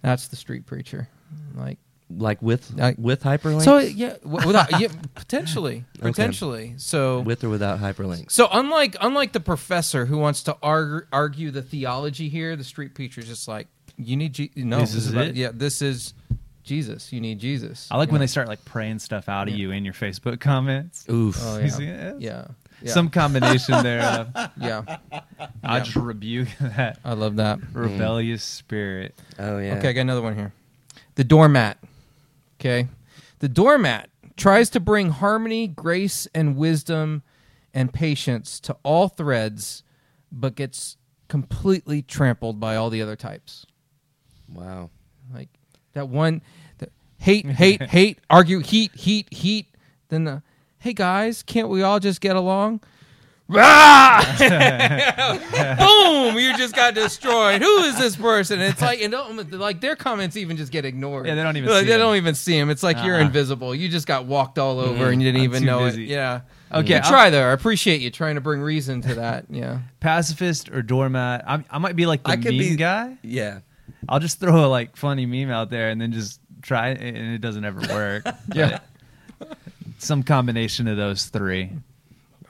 That's 0.02 0.28
the 0.28 0.36
street 0.36 0.66
preacher. 0.66 1.08
Like 1.56 1.80
Like 2.10 2.40
with 2.42 2.80
I- 2.80 2.94
with 3.00 3.24
hyperlinks. 3.24 3.64
so, 3.64 3.80
yeah. 3.80 4.18
Without 4.24 4.80
yeah, 4.80 4.90
potentially, 5.16 5.86
Okay. 6.00 6.10
potentially. 6.12 6.76
So 6.78 7.22
with 7.22 7.44
or 7.44 7.50
without 7.50 7.80
hyperlinks. 7.80 8.32
So 8.32 8.48
unlike 8.52 8.96
unlike 9.02 9.34
the 9.34 9.40
professor 9.40 10.06
who 10.06 10.20
wants 10.20 10.44
to 10.44 10.56
argue, 10.62 11.08
argue 11.12 11.50
the 11.52 11.64
theology 11.64 12.30
here, 12.30 12.56
the 12.56 12.64
street 12.64 12.94
preacher 12.94 13.22
is 13.22 13.28
just 13.28 13.48
like 13.48 13.68
you 13.98 14.16
need 14.18 14.34
G- 14.34 14.52
no. 14.56 14.80
This 14.82 14.94
is 14.94 15.10
about- 15.12 15.28
it? 15.30 15.36
Yeah, 15.36 15.50
this 15.52 15.82
is 15.82 16.14
Jesus. 16.64 17.12
You 17.12 17.22
need 17.22 17.40
Jesus. 17.40 17.88
I 17.90 17.98
like 17.98 18.10
you 18.10 18.12
when 18.14 18.22
they 18.22 18.28
start 18.28 18.48
like 18.48 18.64
praying 18.66 19.00
stuff 19.00 19.28
out 19.28 19.48
of 19.48 19.56
Yeah. 19.56 19.62
you 19.62 19.72
in 19.72 19.84
your 19.84 19.94
Facebook 19.96 20.40
comments. 20.40 21.06
Oof. 21.10 21.38
Oh 21.42 21.58
You 21.58 21.64
yeah. 21.64 21.70
see 21.72 21.86
yeah. 21.86 22.48
Yeah. 22.84 22.92
Some 22.92 23.10
combination 23.10 23.82
thereof. 23.84 24.28
yeah. 24.62 24.84
I 25.64 25.78
Yeah. 25.78 25.84
just 25.84 25.96
rebuke 25.96 26.50
that 26.60 27.00
I 27.04 27.14
love 27.14 27.38
that. 27.38 27.58
rebellious 27.74 28.44
spirit. 28.44 29.18
Oh 29.40 29.58
yeah. 29.58 29.76
Okay, 29.78 29.90
I 29.90 29.94
got 29.94 30.02
another 30.02 30.22
one 30.22 30.36
here. 30.36 30.54
The 31.16 31.24
doormat. 31.24 31.80
Okay. 32.60 32.88
The 33.40 33.50
doormat 33.50 34.10
tries 34.38 34.70
to 34.72 34.80
bring 34.80 35.10
harmony, 35.10 35.68
grace, 35.68 36.28
and 36.34 36.56
wisdom 36.56 37.24
and 37.74 37.94
patience 37.94 38.60
to 38.62 38.78
all 38.84 39.10
threads, 39.10 39.84
but 40.32 40.56
gets 40.56 40.98
completely 41.28 42.02
trampled 42.02 42.60
by 42.60 42.76
all 42.76 42.90
the 42.90 43.02
other 43.02 43.16
types. 43.16 43.66
Wow. 44.52 44.90
Like 45.34 45.50
that 45.94 46.08
one 46.10 46.42
the 46.78 46.90
hate, 47.18 47.46
hate, 47.46 47.82
hate, 47.90 48.20
argue, 48.30 48.60
heat, 48.60 48.96
heat, 48.96 49.34
heat. 49.34 49.68
Then 50.10 50.24
the 50.24 50.44
hey 50.80 50.94
guys, 50.94 51.44
can't 51.44 51.70
we 51.70 51.82
all 51.82 52.00
just 52.00 52.22
get 52.22 52.36
along? 52.36 52.82
Rah! 53.48 54.24
Boom! 55.80 56.38
You 56.40 56.58
just 56.58 56.76
got 56.76 56.96
destroyed. 56.96 57.62
Who 57.62 57.78
is 57.84 57.98
this 57.98 58.16
person? 58.16 58.60
It's 58.60 58.82
like, 58.82 59.02
and 59.02 59.12
don't, 59.12 59.52
like 59.52 59.82
their 59.82 59.96
comments 59.96 60.36
even 60.36 60.58
just 60.58 60.72
get 60.72 60.84
ignored. 60.84 61.28
Yeah, 61.28 61.36
they 61.36 61.44
don't 61.44 61.56
even 61.56 61.70
Like, 61.70 61.82
see 61.84 61.88
they 61.90 61.98
don't 61.98 62.16
even 62.16 62.34
see 62.34 62.58
them. 62.60 62.70
It's 62.72 62.82
like 62.82 62.98
you're 63.04 63.16
Uh-uh. 63.18 63.26
invisible. 63.26 63.76
You 63.76 63.88
just 63.88 64.08
got 64.08 64.26
walked 64.26 64.58
all 64.58 64.80
over 64.80 64.96
mm-hmm. 64.96 65.14
and 65.14 65.22
you 65.22 65.32
didn't 65.32 65.42
I'm 65.42 65.50
even 65.54 65.64
know 65.66 65.80
busy. 65.86 66.06
it. 66.06 66.10
Yeah. 66.10 66.38
Mm-hmm. 66.72 66.78
Okay, 66.80 66.88
Good 66.88 67.02
I'll- 67.04 67.10
try 67.12 67.30
there. 67.30 67.50
I 67.52 67.54
appreciate 67.54 68.02
you 68.02 68.10
trying 68.10 68.36
to 68.36 68.42
bring 68.42 68.62
reason 68.62 69.02
to 69.04 69.16
that. 69.16 69.46
Yeah. 69.52 69.80
Pacifist 70.00 70.70
or 70.72 70.82
doormat. 70.82 71.44
I, 71.48 71.64
I 71.70 71.78
might 71.78 71.96
be 71.96 72.06
like 72.08 72.24
the 72.24 72.30
I 72.32 72.36
could 72.38 72.46
meme 72.46 72.58
be- 72.58 72.76
guy. 72.76 73.18
Yeah. 73.22 73.60
I'll 74.10 74.20
just 74.20 74.40
throw 74.40 74.66
a 74.66 74.68
like 74.68 74.98
funny 74.98 75.26
meme 75.28 75.52
out 75.52 75.70
there 75.70 75.90
and 75.90 76.02
then 76.02 76.12
just 76.12 76.40
try 76.64 76.90
it, 76.90 77.00
and 77.16 77.34
it 77.36 77.42
doesn't 77.42 77.64
ever 77.64 77.82
work. 77.94 78.26
Yeah. 78.56 78.80
Some 80.00 80.24
combination 80.24 80.88
of 80.88 80.98
those 80.98 81.26
three. 81.28 81.72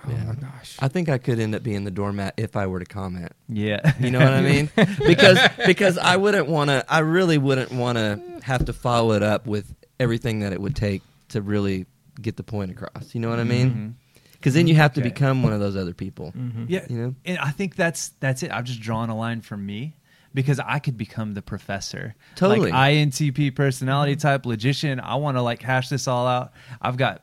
Oh 0.08 0.26
my 0.28 0.36
gosh. 0.36 0.78
I 0.80 0.88
think 0.88 1.10
I 1.10 1.18
could 1.18 1.40
end 1.40 1.56
up 1.56 1.64
being 1.64 1.84
the 1.84 1.92
doormat 1.92 2.34
if 2.38 2.56
I 2.56 2.68
were 2.68 2.80
to 2.80 2.86
comment. 2.86 3.32
Yeah. 3.50 3.94
You 4.00 4.12
know 4.12 4.20
what 4.20 4.34
I 4.34 4.42
mean? 4.52 4.70
Because 5.06 5.40
because 5.66 5.98
I 5.98 6.16
wouldn't 6.18 6.48
want 6.48 6.70
to. 6.70 6.86
I 6.88 7.00
really 7.00 7.38
wouldn't 7.38 7.72
want 7.72 7.98
to 7.98 8.22
have 8.44 8.66
to 8.66 8.74
follow 8.74 9.12
it 9.14 9.24
up 9.24 9.46
with 9.48 9.74
everything 10.00 10.40
that 10.42 10.54
it 10.54 10.62
would 10.62 10.76
take 10.76 11.02
to 11.30 11.42
really 11.42 11.86
get 12.22 12.36
the 12.38 12.44
point 12.44 12.72
across. 12.72 13.14
You 13.16 13.22
know 13.22 13.30
what 13.30 13.40
I 13.40 13.44
mean? 13.44 13.70
Mm-hmm. 13.70 13.90
Because 14.34 14.54
then 14.54 14.68
you 14.68 14.76
have 14.76 14.94
to 14.94 15.00
Okay. 15.02 15.10
become 15.10 15.42
one 15.42 15.54
of 15.54 15.60
those 15.60 15.76
other 15.76 15.94
people. 15.94 16.32
Mm-hmm. 16.38 16.66
Yeah, 16.68 16.86
You 16.88 16.98
know? 16.98 17.16
and 17.26 17.38
I 17.40 17.50
think 17.50 17.76
that's 17.76 18.10
that's 18.20 18.44
it. 18.44 18.52
I've 18.52 18.66
just 18.66 18.80
drawn 18.80 19.10
a 19.10 19.18
line 19.18 19.42
for 19.42 19.58
me 19.58 19.96
because 20.36 20.60
I 20.60 20.78
could 20.80 20.98
become 20.98 21.34
the 21.34 21.42
professor. 21.42 22.14
Totally. 22.36 22.72
like 22.72 22.92
INTP 22.94 23.56
personality 23.56 24.16
type 24.18 24.46
logician. 24.46 25.00
I 25.00 25.16
want 25.16 25.38
to 25.38 25.42
like 25.42 25.62
hash 25.64 25.90
this 25.90 26.08
all 26.08 26.28
out. 26.28 26.52
I've 26.82 26.98
got 26.98 27.16
s- 27.16 27.22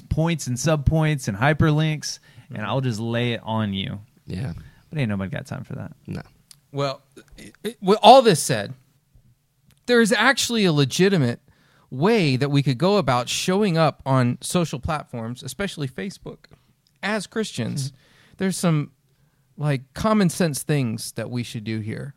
points 0.00 0.46
and 0.46 0.56
subpoints 0.56 1.28
and 1.28 1.36
hyperlinks, 1.36 2.18
and 2.54 2.64
I'll 2.64 2.80
just 2.80 3.00
lay 3.00 3.32
it 3.32 3.40
on 3.44 3.72
you. 3.74 4.00
Yeah. 4.26 4.52
But 4.90 4.98
ain't 4.98 5.08
nobody 5.08 5.30
got 5.30 5.46
time 5.46 5.64
for 5.64 5.74
that. 5.74 5.92
No. 6.06 6.22
Well, 6.72 7.02
it- 7.36 7.54
it- 7.62 7.78
with 7.82 7.98
all 8.02 8.22
this 8.22 8.42
said, 8.42 8.74
there 9.86 10.00
is 10.00 10.12
actually 10.12 10.64
a 10.64 10.72
legitimate 10.72 11.40
way 11.90 12.36
that 12.36 12.48
we 12.50 12.62
could 12.62 12.78
go 12.78 12.96
about 12.96 13.28
showing 13.28 13.76
up 13.76 14.00
on 14.06 14.38
social 14.40 14.78
platforms, 14.80 15.42
especially 15.42 15.86
Facebook, 15.88 16.46
as 17.02 17.26
Christians. 17.26 17.92
There's 18.38 18.56
some 18.56 18.92
like 19.58 19.82
common 19.92 20.30
sense 20.30 20.62
things 20.62 21.12
that 21.12 21.30
we 21.30 21.42
should 21.42 21.64
do 21.64 21.80
here 21.80 22.14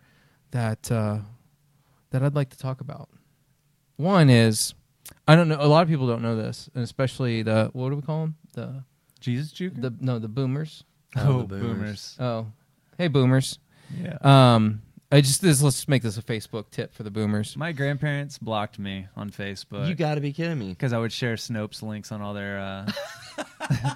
that 0.51 0.89
uh, 0.89 1.19
that 2.11 2.23
I'd 2.23 2.35
like 2.35 2.49
to 2.51 2.57
talk 2.57 2.79
about. 2.79 3.09
One 3.97 4.29
is 4.29 4.73
I 5.27 5.35
don't 5.35 5.47
know. 5.47 5.57
A 5.59 5.67
lot 5.67 5.81
of 5.83 5.89
people 5.89 6.07
don't 6.07 6.21
know 6.21 6.35
this, 6.35 6.69
and 6.75 6.83
especially 6.83 7.41
the 7.41 7.69
what 7.73 7.89
do 7.89 7.95
we 7.95 8.01
call 8.01 8.21
them? 8.21 8.35
The 8.53 8.83
Jesus 9.19 9.51
Juker? 9.53 9.81
the 9.81 9.93
no 9.99 10.19
the 10.19 10.27
boomers. 10.27 10.83
Oh, 11.15 11.21
oh, 11.27 11.41
the 11.43 11.55
boomers. 11.57 11.61
boomers. 11.61 12.17
Oh, 12.19 12.47
hey 12.97 13.07
boomers. 13.07 13.59
Yeah. 14.01 14.17
Um, 14.21 14.81
I 15.11 15.21
just 15.21 15.41
this 15.41 15.61
let's 15.61 15.87
make 15.87 16.01
this 16.03 16.17
a 16.17 16.21
Facebook 16.21 16.69
tip 16.71 16.93
for 16.93 17.03
the 17.03 17.11
boomers. 17.11 17.55
My 17.55 17.71
grandparents 17.71 18.37
blocked 18.37 18.77
me 18.79 19.07
on 19.15 19.29
Facebook. 19.29 19.87
you 19.87 19.95
got 19.95 20.15
to 20.15 20.21
be 20.21 20.33
kidding 20.33 20.59
me. 20.59 20.69
because 20.69 20.93
I 20.93 20.97
would 20.97 21.11
share 21.13 21.35
Snopes 21.35 21.81
links 21.81 22.11
on 22.11 22.21
all 22.21 22.33
their. 22.33 22.59
Uh, 22.59 22.91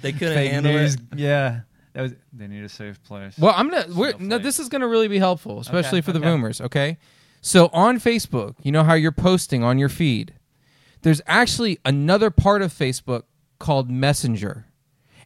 They 0.00 0.12
couldn't 0.12 0.34
fake 0.34 0.50
handle 0.52 0.72
news. 0.72 0.94
it. 0.94 1.00
Yeah, 1.16 1.60
that 1.92 2.02
was. 2.02 2.12
They 2.32 2.46
need 2.46 2.64
a 2.64 2.68
safe 2.68 3.02
place. 3.04 3.38
Well, 3.38 3.54
I'm 3.56 3.68
gonna. 3.70 3.86
We're, 3.94 4.12
no, 4.12 4.16
Snowflake. 4.18 4.42
this 4.42 4.58
is 4.58 4.68
gonna 4.68 4.88
really 4.88 5.08
be 5.08 5.18
helpful, 5.18 5.60
especially 5.60 5.98
Okay, 5.98 6.04
for 6.06 6.12
the 6.12 6.18
okay. 6.20 6.28
boomers. 6.28 6.60
Okay, 6.60 6.98
so 7.46 7.68
on 7.74 8.00
Facebook, 8.00 8.54
you 8.62 8.72
know 8.72 8.84
how 8.84 8.94
you're 8.94 9.12
posting 9.12 9.62
on 9.62 9.78
your 9.78 9.90
feed. 9.90 10.32
There's 11.02 11.20
actually 11.26 11.78
another 11.84 12.30
part 12.30 12.62
of 12.62 12.72
Facebook 12.72 13.24
called 13.58 13.90
Messenger, 13.90 14.64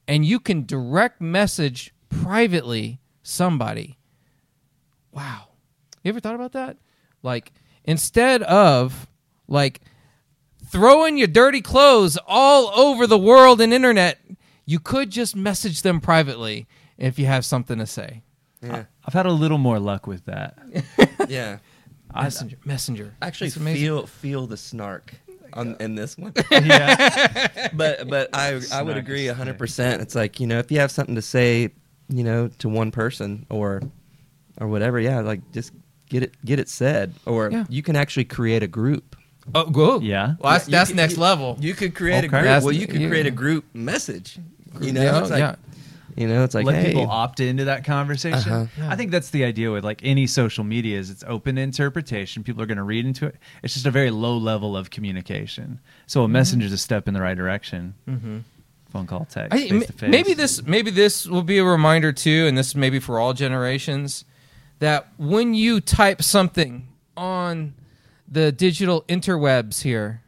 and 0.09 0.25
you 0.25 0.41
can 0.41 0.67
direct 0.67 1.21
message 1.21 1.95
privately 2.09 2.99
somebody. 3.23 3.99
Wow, 5.13 5.51
you 6.03 6.09
ever 6.09 6.19
thought 6.19 6.35
about 6.35 6.55
that? 6.55 6.77
Like 7.23 7.53
instead 7.85 8.43
of 8.43 9.07
like 9.47 9.81
throwing 10.67 11.19
your 11.19 11.29
dirty 11.29 11.61
clothes 11.61 12.19
all 12.27 12.77
over 12.77 13.07
the 13.07 13.17
world 13.17 13.61
and 13.61 13.73
internet, 13.73 14.19
you 14.67 14.81
could 14.81 15.11
just 15.11 15.37
message 15.37 15.83
them 15.83 16.01
privately 16.01 16.67
if 16.97 17.17
you 17.17 17.27
have 17.27 17.45
something 17.45 17.79
to 17.79 17.87
say. 17.87 18.25
Yeah. 18.61 18.87
I've 19.05 19.15
had 19.15 19.27
a 19.27 19.31
little 19.31 19.59
more 19.59 19.79
luck 19.79 20.09
with 20.09 20.25
that. 20.25 20.59
Yeah. 21.29 21.59
Messenger, 22.15 22.57
messenger. 22.65 23.15
Actually, 23.23 23.51
feel 23.51 24.07
feel 24.07 24.47
the 24.47 24.57
snark 24.57 25.15
on 25.53 25.77
in 25.81 25.95
this 25.95 26.17
one. 26.19 26.33
yeah, 26.51 27.69
but 27.75 28.09
but 28.09 28.31
I 28.35 28.61
I 28.73 28.83
would 28.83 28.97
agree 28.97 29.29
is 29.29 29.37
hundred 29.37 29.59
percent. 29.59 30.03
It's 30.03 30.15
like 30.15 30.41
you 30.41 30.47
know 30.47 30.59
if 30.59 30.71
you 30.73 30.79
have 30.81 30.91
something 30.91 31.15
to 31.15 31.23
say, 31.23 31.71
you 32.09 32.25
know, 32.25 32.49
to 32.59 32.69
one 32.69 32.91
person 32.91 33.47
or 33.51 33.83
or 34.61 34.69
whatever, 34.69 34.99
yeah, 34.99 35.21
like 35.21 35.41
just 35.53 35.73
get 36.09 36.23
it 36.23 36.35
get 36.45 36.59
it 36.59 36.69
said. 36.69 37.15
Or 37.27 37.51
Yeah. 37.51 37.65
you 37.69 37.83
can 37.83 37.95
actually 37.97 38.25
create 38.25 38.63
a 38.63 38.69
group. 38.69 39.15
Oh, 39.55 39.65
whoa. 39.67 40.01
Yeah. 40.01 40.35
Well, 40.41 40.53
that's, 40.53 40.67
that's 40.67 40.91
could- 40.91 40.97
next 40.97 41.15
you- 41.17 41.23
level. 41.23 41.57
You 41.61 41.75
could 41.75 41.95
create 41.95 42.25
a 42.25 42.29
group. 42.29 42.43
That's- 42.43 42.63
well, 42.65 42.75
you 42.75 42.87
could 42.87 43.01
yeah. 43.01 43.09
create 43.09 43.27
a 43.27 43.31
group 43.31 43.65
message. 43.75 44.39
You 44.81 44.93
know, 44.93 45.03
Yeah, 45.03 45.21
it's 45.21 45.31
like 45.31 45.39
yeah. 45.39 45.55
You 46.19 46.27
know, 46.27 46.43
it's 46.43 46.55
like 46.55 46.67
Let 46.67 46.75
hey, 46.75 46.87
people 46.87 47.09
opt 47.09 47.39
into 47.39 47.67
that 47.67 47.85
conversation. 47.85 48.53
Uh-huh. 48.53 48.67
Yeah. 48.77 48.91
I 48.91 48.97
think 48.97 49.13
that's 49.13 49.31
the 49.31 49.45
idea 49.45 49.71
with 49.71 49.85
like 49.85 50.01
any 50.03 50.27
social 50.27 50.65
media 50.65 50.99
is 50.99 51.11
it's 51.11 51.23
open 51.29 51.57
interpretation. 51.57 52.43
People 52.43 52.61
are 52.61 52.67
going 52.67 52.79
to 52.79 52.83
read 52.83 53.07
into 53.07 53.27
it. 53.27 53.37
It's 53.63 53.73
just 53.73 53.87
a 53.87 53.93
very 53.93 54.11
low 54.11 54.37
level 54.37 54.77
of 54.77 54.91
communication. 54.91 55.79
So 56.07 56.25
a 56.25 56.29
messenger 56.29 56.67
is 56.67 56.73
a 56.73 56.79
step 56.79 57.07
in 57.07 57.15
the 57.15 57.21
right 57.21 57.37
direction. 57.37 57.95
Mm-hmm. 58.09 58.39
Phone 58.91 59.07
call, 59.07 59.27
text, 59.31 59.55
I, 59.55 59.69
face 59.69 59.87
to 59.87 59.93
face. 59.93 60.11
maybe 60.11 60.35
this 60.35 60.63
maybe 60.65 60.91
this 60.91 61.25
will 61.27 61.43
be 61.43 61.59
a 61.59 61.65
reminder 61.65 62.11
too, 62.11 62.47
and 62.49 62.59
this 62.59 62.75
may 62.75 62.91
be 62.91 62.99
for 62.99 63.21
all 63.21 63.33
generations, 63.33 64.25
that 64.81 65.07
when 65.19 65.55
you 65.55 65.81
type 65.81 66.23
something 66.23 66.89
on 67.17 67.75
the 68.27 68.51
digital 68.51 69.03
interwebs 69.03 69.83
here, 69.83 70.23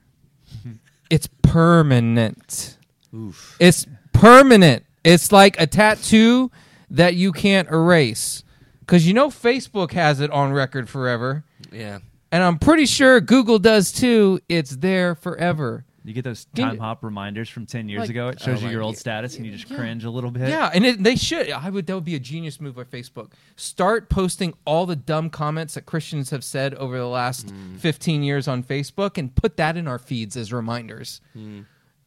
it's 1.11 1.27
permanent. 1.43 2.77
oof. 3.13 3.57
It's 3.59 3.87
permanent. 4.13 4.85
It's 5.05 5.33
like 5.33 5.61
a 5.61 5.67
tattoo 5.67 6.51
that 6.91 7.15
you 7.15 7.33
can't 7.33 7.69
erase. 7.69 8.43
Because 8.81 9.07
you 9.07 9.15
know 9.15 9.29
Facebook 9.29 9.93
has 9.93 10.21
it 10.21 10.31
on 10.31 10.53
record 10.53 10.89
forever. 10.89 11.45
Yeah. 11.71 12.01
And 12.33 12.43
I'm 12.43 12.59
pretty 12.59 12.87
sure 12.87 13.21
Google 13.21 13.59
does 13.59 13.93
too. 13.93 14.41
It's 14.49 14.77
there 14.77 15.15
forever. 15.15 15.85
You 16.03 16.15
get 16.15 16.25
those 16.25 16.47
time 16.57 16.79
hop 16.79 17.05
reminders 17.05 17.49
from 17.51 17.67
ten 17.67 17.89
years 17.89 18.01
Like- 18.01 18.11
ago. 18.11 18.29
It 18.29 18.41
shows 18.41 18.59
Oh 18.59 18.61
you 18.63 18.67
my 18.67 18.73
your 18.73 18.83
old 18.83 18.95
God. 18.95 19.01
status, 19.01 19.37
and 19.37 19.45
you 19.45 19.53
just 19.53 19.71
Yeah. 19.71 19.77
cringe 19.77 20.05
a 20.05 20.11
little 20.11 20.31
bit. 20.31 20.49
Yeah, 20.49 20.71
and 20.73 20.85
it, 20.87 21.03
they 21.03 21.15
should. 21.15 21.51
I 21.51 21.69
would. 21.69 21.87
That 21.87 21.95
would 21.95 22.07
be 22.07 22.15
a 22.15 22.21
genius 22.21 22.59
move 22.59 22.75
by 22.75 22.85
Facebook. 22.85 23.33
Start 23.57 24.09
posting 24.09 24.55
all 24.65 24.87
the 24.87 24.97
dumb 24.97 25.29
comments 25.29 25.75
that 25.75 25.85
Christians 25.85 26.31
have 26.31 26.43
said 26.43 26.75
over 26.77 26.97
the 26.97 27.07
last 27.07 27.49
mm. 27.49 27.79
15 27.79 28.23
years 28.23 28.49
on 28.49 28.63
Facebook, 28.65 29.19
and 29.19 29.35
put 29.35 29.59
that 29.59 29.77
in 29.77 29.87
our 29.87 29.99
feeds 29.99 30.37
as 30.39 30.55
reminders. 30.55 31.21
Mm. 31.37 31.67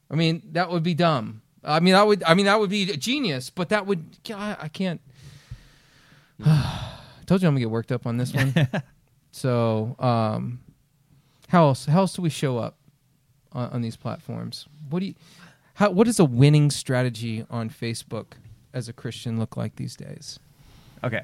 I 0.10 0.16
mean, 0.16 0.42
that 0.54 0.72
would 0.72 0.84
be 0.84 0.96
dumb. 0.96 1.43
I 1.64 1.80
mean, 1.80 1.94
that 1.94 2.06
would. 2.06 2.24
I 2.24 2.34
mean, 2.34 2.46
that 2.46 2.60
would 2.60 2.70
be 2.70 2.86
genius. 2.98 3.50
But 3.50 3.70
that 3.70 3.86
would. 3.86 4.06
I, 4.34 4.58
I 4.62 4.68
can't. 4.68 5.02
told 7.26 7.42
you 7.42 7.48
I'm 7.48 7.54
gonna 7.54 7.60
get 7.60 7.70
worked 7.70 7.92
up 7.92 8.06
on 8.06 8.18
this 8.18 8.34
one. 8.34 8.54
so, 9.32 9.96
um, 10.00 10.60
how 11.48 11.66
else? 11.68 11.86
How 11.86 12.00
else 12.02 12.14
do 12.14 12.22
we 12.22 12.30
show 12.30 12.58
up 12.58 12.78
on, 13.52 13.70
on 13.70 13.82
these 13.82 13.96
platforms? 13.96 14.68
What 14.90 15.00
do 15.00 15.08
you? 15.08 15.16
How? 15.76 15.92
What 15.92 16.06
does 16.06 16.20
a 16.20 16.26
winning 16.26 16.70
strategy 16.70 17.46
on 17.50 17.70
Facebook 17.70 18.34
as 18.74 18.90
a 18.90 18.94
Christian 18.94 19.40
look 19.40 19.56
like 19.56 19.76
these 19.76 19.96
days? 19.96 20.40
Okay. 21.04 21.22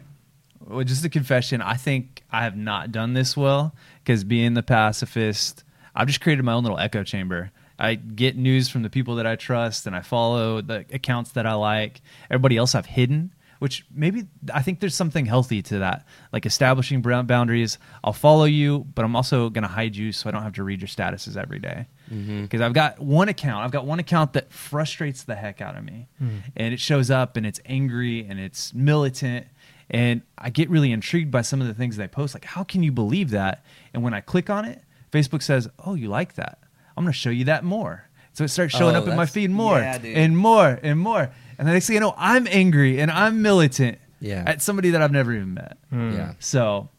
Well, 0.65 0.83
just 0.83 1.05
a 1.05 1.09
confession. 1.09 1.61
I 1.61 1.75
think 1.75 2.23
I 2.31 2.43
have 2.43 2.57
not 2.57 2.91
done 2.91 3.13
this 3.13 3.37
well 3.37 3.73
because 4.03 4.23
being 4.23 4.53
the 4.53 4.63
pacifist, 4.63 5.63
I've 5.95 6.07
just 6.07 6.21
created 6.21 6.43
my 6.43 6.53
own 6.53 6.63
little 6.63 6.77
echo 6.77 7.03
chamber. 7.03 7.51
I 7.79 7.95
get 7.95 8.35
news 8.35 8.67
from 8.67 8.83
the 8.83 8.89
people 8.89 9.15
that 9.15 9.25
I 9.25 9.37
trust 9.37 9.87
and 9.87 9.95
I 9.95 10.01
follow 10.01 10.61
the 10.61 10.85
accounts 10.91 11.31
that 11.31 11.45
I 11.45 11.53
like. 11.53 12.01
Everybody 12.29 12.57
else 12.57 12.75
I've 12.75 12.85
hidden, 12.85 13.33
which 13.59 13.85
maybe 13.89 14.27
I 14.53 14.61
think 14.61 14.81
there's 14.81 14.95
something 14.95 15.25
healthy 15.25 15.61
to 15.63 15.79
that, 15.79 16.05
like 16.33 16.45
establishing 16.45 17.01
boundaries. 17.01 17.77
I'll 18.03 18.11
follow 18.11 18.43
you, 18.43 18.85
but 18.93 19.05
I'm 19.05 19.15
also 19.15 19.49
going 19.49 19.61
to 19.61 19.69
hide 19.69 19.95
you 19.95 20.11
so 20.11 20.27
I 20.27 20.31
don't 20.33 20.43
have 20.43 20.55
to 20.55 20.63
read 20.63 20.81
your 20.81 20.89
statuses 20.89 21.37
every 21.37 21.59
day. 21.59 21.87
Mm-hmm. 22.11 22.43
Because 22.43 22.59
I've 22.59 22.73
got 22.73 22.99
one 22.99 23.29
account, 23.29 23.63
I've 23.63 23.71
got 23.71 23.85
one 23.85 23.99
account 23.99 24.33
that 24.33 24.51
frustrates 24.51 25.23
the 25.23 25.35
heck 25.35 25.61
out 25.61 25.77
of 25.77 25.85
me, 25.85 26.09
mm-hmm. 26.21 26.37
and 26.57 26.73
it 26.73 26.81
shows 26.81 27.09
up 27.09 27.37
and 27.37 27.45
it's 27.45 27.61
angry 27.65 28.25
and 28.27 28.39
it's 28.39 28.73
militant, 28.73 29.47
and 29.89 30.21
I 30.37 30.49
get 30.49 30.69
really 30.69 30.91
intrigued 30.91 31.31
by 31.31 31.43
some 31.43 31.61
of 31.61 31.67
the 31.67 31.73
things 31.73 31.95
they 31.95 32.07
post. 32.07 32.33
Like, 32.33 32.45
how 32.45 32.63
can 32.63 32.83
you 32.83 32.91
believe 32.91 33.29
that? 33.29 33.63
And 33.93 34.03
when 34.03 34.13
I 34.13 34.21
click 34.21 34.49
on 34.49 34.65
it, 34.65 34.83
Facebook 35.11 35.43
says, 35.43 35.67
"Oh, 35.79 35.95
you 35.95 36.09
like 36.09 36.33
that? 36.35 36.59
I'm 36.99 37.05
going 37.05 37.13
to 37.13 37.17
show 37.17 37.29
you 37.31 37.45
that 37.45 37.63
more." 37.63 38.03
So 38.33 38.43
it 38.43 38.49
starts 38.49 38.75
showing 38.77 38.95
Oh, 38.95 38.99
up 38.99 39.07
in 39.07 39.15
my 39.15 39.25
feed 39.25 39.49
more 39.49 39.79
yeah, 39.79 39.97
and 40.03 40.37
more 40.37 40.79
and 40.83 40.99
more. 40.99 41.31
And 41.57 41.67
the 41.67 41.71
next 41.73 41.87
thing 41.87 41.95
you 41.95 41.99
know, 41.99 42.13
I'm 42.17 42.47
angry 42.49 43.01
and 43.01 43.09
I'm 43.11 43.41
militant 43.41 43.97
Yeah. 44.21 44.43
at 44.45 44.61
somebody 44.61 44.91
that 44.91 45.01
I've 45.01 45.11
never 45.11 45.33
even 45.33 45.55
met. 45.55 45.77
Yeah. 45.91 46.33
So 46.39 46.89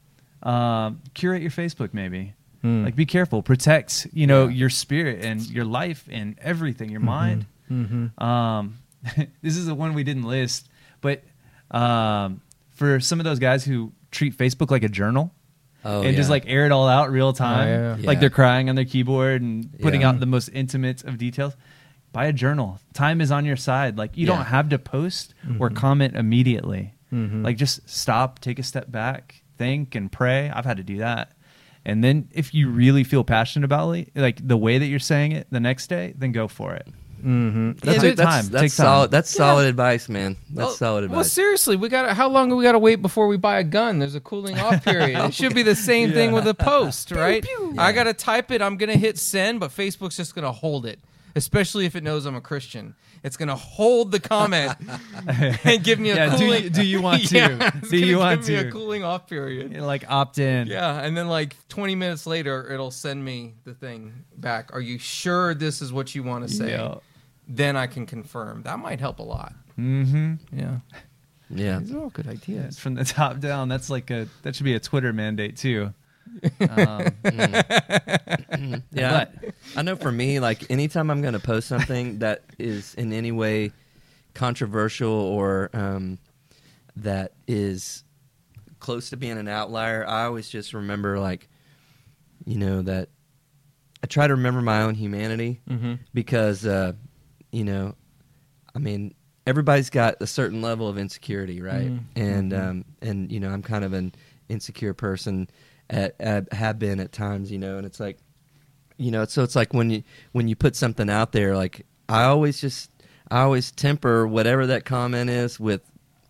um, 0.43 1.01
curate 1.15 1.41
your 1.41 1.51
Facebook, 1.53 1.95
maybe. 1.95 2.35
Like, 2.63 2.95
be 2.95 3.07
careful. 3.07 3.43
Protect, 3.43 4.07
you 4.13 4.27
know, 4.27 4.47
Yeah. 4.49 4.55
your 4.57 4.71
spirit 4.71 5.25
and 5.25 5.41
your 5.49 5.65
life 5.65 6.05
and 6.11 6.37
everything, 6.43 6.91
your 6.91 7.01
mind. 7.01 7.47
Um, 8.19 8.79
this 9.43 9.57
is 9.57 9.65
the 9.67 9.75
one 9.75 9.95
we 9.95 10.05
didn't 10.05 10.25
list, 10.25 10.69
but 11.01 11.23
um, 11.71 12.43
for 12.71 13.01
some 13.01 13.19
of 13.21 13.25
those 13.25 13.39
guys 13.39 13.65
who 13.65 13.93
treat 14.11 14.37
Facebook 14.37 14.71
like 14.71 14.83
a 14.83 14.89
journal, 14.91 15.33
Oh, 15.85 16.03
and 16.03 16.15
just 16.17 16.29
like 16.31 16.45
air 16.47 16.67
it 16.67 16.73
all 16.73 16.89
out 16.89 17.11
real 17.11 17.33
time. 17.33 17.69
yeah. 17.69 17.97
Like 18.07 18.17
Yeah. 18.17 18.21
they're 18.21 18.31
crying 18.31 18.69
on 18.69 18.75
their 18.75 18.85
keyboard 18.85 19.41
and 19.43 19.79
putting 19.81 20.03
Yeah. 20.03 20.11
out 20.11 20.21
the 20.21 20.27
most 20.27 20.49
intimate 20.53 21.05
of 21.05 21.17
details. 21.19 21.57
Buy 22.13 22.27
a 22.27 22.33
journal. 22.33 22.81
Time 22.93 23.21
is 23.21 23.31
on 23.31 23.45
your 23.45 23.57
side. 23.57 23.97
Like 23.97 24.17
you 24.17 24.27
Yeah. 24.27 24.37
don't 24.37 24.47
have 24.47 24.69
to 24.71 24.79
post 24.79 25.35
Mm-hmm. 25.47 25.63
or 25.63 25.71
comment 25.71 26.17
immediately. 26.17 26.95
Like 27.13 27.57
just 27.57 27.89
stop, 27.89 28.39
take 28.39 28.59
a 28.61 28.63
step 28.63 28.91
back, 28.93 29.43
think 29.59 29.95
and 29.97 30.13
pray. 30.13 30.49
I've 30.49 30.65
had 30.65 30.77
to 30.77 30.85
do 30.85 30.99
that. 30.99 31.33
And 31.85 32.05
then 32.05 32.29
if 32.31 32.53
you 32.55 32.69
really 32.69 33.03
feel 33.05 33.25
passionate 33.25 33.65
about 33.65 33.91
it, 33.93 34.11
like 34.15 34.47
the 34.47 34.57
way 34.57 34.79
that 34.79 34.87
you're 34.87 34.99
saying 35.01 35.33
it 35.33 35.49
the 35.51 35.59
next 35.61 35.89
day, 35.89 36.15
then 36.17 36.31
go 36.31 36.47
for 36.47 36.75
it. 36.75 36.87
Mm-hmm. 37.21 37.73
That's 37.83 38.03
Yeah, 38.03 38.11
that's, 38.15 38.21
time. 38.21 38.47
That's 38.47 38.53
Take 38.53 38.61
time. 38.61 38.69
solid. 38.71 39.11
That's 39.11 39.31
solid 39.31 39.67
advice, 39.67 40.09
man. 40.09 40.37
That's 40.49 40.57
Well- 40.57 40.71
solid 40.71 41.05
advice. 41.05 41.15
Well, 41.17 41.25
seriously, 41.25 41.77
we 41.77 41.89
got 41.89 42.17
how 42.17 42.29
long 42.29 42.49
do 42.49 42.57
we 42.57 42.65
got 42.65 42.73
to 42.73 42.79
wait 42.79 42.97
before 43.03 43.27
we 43.29 43.37
buy 43.37 43.59
a 43.59 43.65
gun? 43.65 43.99
There's 43.99 44.15
a 44.15 44.21
cooling 44.21 44.59
off 44.59 44.85
period. 44.85 45.19
it 45.25 45.35
should 45.35 45.55
be 45.55 45.63
the 45.63 45.75
same 45.77 46.13
thing 46.13 46.33
with 46.33 46.47
a 46.47 46.55
post, 46.55 47.11
right? 47.11 47.47
I 47.79 47.93
got 47.93 48.05
to 48.05 48.15
type 48.15 48.51
it. 48.51 48.63
I'm 48.63 48.77
gonna 48.77 48.97
hit 48.97 49.19
send, 49.19 49.61
but 49.61 49.71
Facebook's 49.71 50.17
just 50.17 50.35
gonna 50.35 50.53
hold 50.53 50.87
it, 50.87 50.99
especially 51.37 51.87
if 51.87 51.95
it 51.97 52.03
knows 52.03 52.27
I'm 52.27 52.35
a 52.37 52.41
Christian. 52.41 52.95
It's 53.23 53.37
gonna 53.37 53.55
hold 53.55 54.13
the 54.13 54.19
comment 54.21 54.73
and 55.65 55.85
give 55.85 55.99
me 56.01 56.09
a 56.09 56.15
Yeah, 56.17 56.31
do 56.39 56.45
cooling. 56.47 56.65
you- 56.65 56.71
do 56.71 56.83
you 56.83 57.03
want 57.03 57.23
to? 57.29 57.37
Yeah, 57.37 57.71
Do 57.91 57.97
you 57.99 58.15
gonna 58.15 58.19
want 58.31 58.41
give 58.47 58.49
me 58.57 58.63
to? 58.63 58.69
a 58.69 58.73
cooling 58.73 59.05
off 59.05 59.27
period? 59.29 59.73
You 59.73 59.81
know, 59.81 59.87
like 59.87 60.11
opt 60.11 60.39
in. 60.39 60.69
Yeah, 60.69 60.99
and 61.03 61.15
then 61.15 61.29
like 61.29 61.55
20 61.69 61.95
minutes 61.97 62.27
later, 62.27 62.73
it'll 62.73 62.91
send 62.91 63.23
me 63.23 63.57
the 63.65 63.75
thing 63.75 64.25
back. 64.39 64.71
Are 64.73 64.81
you 64.81 64.99
sure 64.99 65.53
this 65.53 65.83
is 65.83 65.93
what 65.93 66.15
you 66.15 66.23
want 66.23 66.49
to 66.49 66.55
say? 66.55 66.71
Yeah. 66.71 66.95
Then 67.53 67.77
I 67.77 67.87
can 67.89 68.07
confirm. 68.07 68.63
That 68.63 68.79
might 68.79 69.01
help 69.01 69.19
a 69.19 69.25
lot. 69.25 69.53
Mm-hmm. 69.77 70.35
Yeah, 70.57 70.79
yeah. 71.51 71.79
these 71.81 71.93
are 71.93 71.99
all 71.99 72.11
good 72.11 72.29
ideas. 72.29 72.79
from 72.79 72.95
the 72.95 73.05
top 73.05 73.41
down. 73.41 73.69
That's 73.69 73.91
like 73.91 74.11
a 74.11 74.29
that 74.43 74.55
should 74.55 74.65
be 74.65 74.75
a 74.75 74.81
Twitter 74.81 75.13
mandate 75.13 75.57
too. 75.57 75.93
Um, 76.61 77.07
Yeah, 78.93 79.27
I 79.77 79.83
know 79.83 79.97
for 79.97 80.13
me, 80.13 80.39
like 80.41 80.71
anytime 80.71 81.11
I'm 81.11 81.23
going 81.23 81.35
to 81.35 81.41
post 81.41 81.67
something 81.69 82.19
that 82.21 82.45
is 82.59 82.95
in 82.95 83.13
any 83.13 83.33
way 83.33 83.73
controversial 84.35 85.11
or 85.13 85.71
um, 85.73 86.19
that 86.97 87.33
is 87.49 88.05
close 88.79 89.11
to 89.11 89.17
being 89.17 89.39
an 89.39 89.49
outlier, 89.49 90.07
I 90.07 90.25
always 90.25 90.49
just 90.49 90.73
remember, 90.73 91.19
like, 91.19 91.49
you 92.47 92.57
know, 92.59 92.83
that 92.83 93.09
I 94.03 94.07
try 94.07 94.27
to 94.27 94.35
remember 94.35 94.63
my 94.63 94.83
own 94.83 94.95
humanity 94.95 95.61
Mm-hmm. 95.69 95.95
because, 96.15 96.65
uh, 96.65 96.93
you 97.53 97.65
know, 97.65 97.95
I 98.75 98.79
mean, 98.79 99.15
everybody's 99.47 99.91
got 99.91 100.17
a 100.21 100.27
certain 100.27 100.63
level 100.63 100.89
of 100.89 100.99
insecurity, 100.99 101.61
right? 101.61 101.91
Mhm. 101.91 102.01
And 102.17 102.53
um, 102.55 102.85
and 103.03 103.31
you 103.33 103.41
know, 103.41 103.51
I'm 103.51 103.63
kind 103.63 103.85
of 103.85 103.93
an 103.93 104.15
insecure 104.49 104.95
person. 104.95 105.49
At, 105.93 106.15
at, 106.21 106.53
have 106.53 106.79
been 106.79 107.01
at 107.01 107.11
times, 107.11 107.51
you 107.51 107.59
know, 107.59 107.77
and 107.77 107.85
it's 107.85 107.99
like, 107.99 108.17
you 108.97 109.11
know, 109.11 109.25
so 109.25 109.43
it's 109.43 109.57
like 109.57 109.75
when 109.75 109.91
you 109.91 110.05
when 110.31 110.47
you 110.47 110.55
put 110.55 110.77
something 110.77 111.11
out 111.11 111.33
there, 111.33 111.57
like 111.57 111.85
I 112.09 112.25
always 112.25 112.61
just 112.61 112.93
I 113.29 113.41
always 113.41 113.73
temper 113.73 114.25
whatever 114.25 114.69
that 114.69 114.85
comment 114.85 115.31
is 115.31 115.59
with 115.59 115.83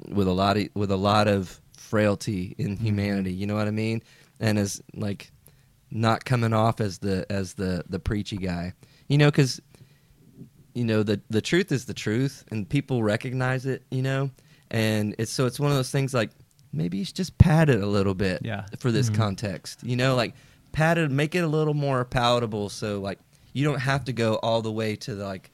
with 0.09 0.29
a 0.29 0.33
lot 0.33 0.57
of 0.57 0.69
with 0.75 0.91
a 0.91 0.97
lot 0.97 1.29
of 1.29 1.61
frailty 1.77 2.55
in 2.57 2.77
humanity. 2.79 3.35
You 3.35 3.47
know 3.47 3.55
what 3.55 3.67
I 3.67 3.71
mean? 3.71 4.03
And 4.41 4.59
as 4.59 4.81
like 4.95 5.31
not 5.91 6.25
coming 6.25 6.55
off 6.55 6.81
as 6.81 6.99
the 6.99 7.27
as 7.29 7.55
the 7.55 7.85
the 7.87 7.99
preachy 7.99 8.39
guy, 8.39 8.73
you 9.09 9.19
know, 9.19 9.31
because 9.31 9.61
you 10.75 10.85
know 10.85 11.03
the 11.03 11.21
the 11.31 11.41
truth 11.41 11.73
is 11.73 11.85
the 11.85 11.95
truth, 11.95 12.45
and 12.51 12.69
people 12.69 13.03
recognize 13.03 13.67
it. 13.67 13.83
You 13.91 14.03
know, 14.03 14.31
and 14.71 15.15
it's 15.19 15.33
so 15.33 15.47
it's 15.47 15.61
one 15.61 15.71
of 15.71 15.77
those 15.77 15.91
things 15.91 16.15
like 16.15 16.31
maybe 16.73 16.99
you 16.99 17.05
should 17.05 17.17
just 17.17 17.37
pad 17.39 17.69
it 17.69 17.81
a 17.83 17.87
little 17.87 18.15
bit 18.15 18.41
Yeah. 18.45 18.67
for 18.79 18.93
this 18.93 19.07
mm-hmm. 19.11 19.23
context. 19.23 19.83
You 19.83 19.97
know, 19.97 20.15
like 20.15 20.35
pad 20.73 20.99
it, 20.99 21.11
make 21.11 21.35
it 21.35 21.41
a 21.41 21.49
little 21.49 21.75
more 21.75 22.05
palatable, 22.05 22.69
so 22.69 23.01
like 23.01 23.19
you 23.53 23.65
don't 23.65 23.81
have 23.81 24.05
to 24.05 24.13
go 24.13 24.35
all 24.37 24.63
the 24.63 24.73
way 24.73 24.97
to 24.97 25.15
the 25.15 25.25
like 25.25 25.51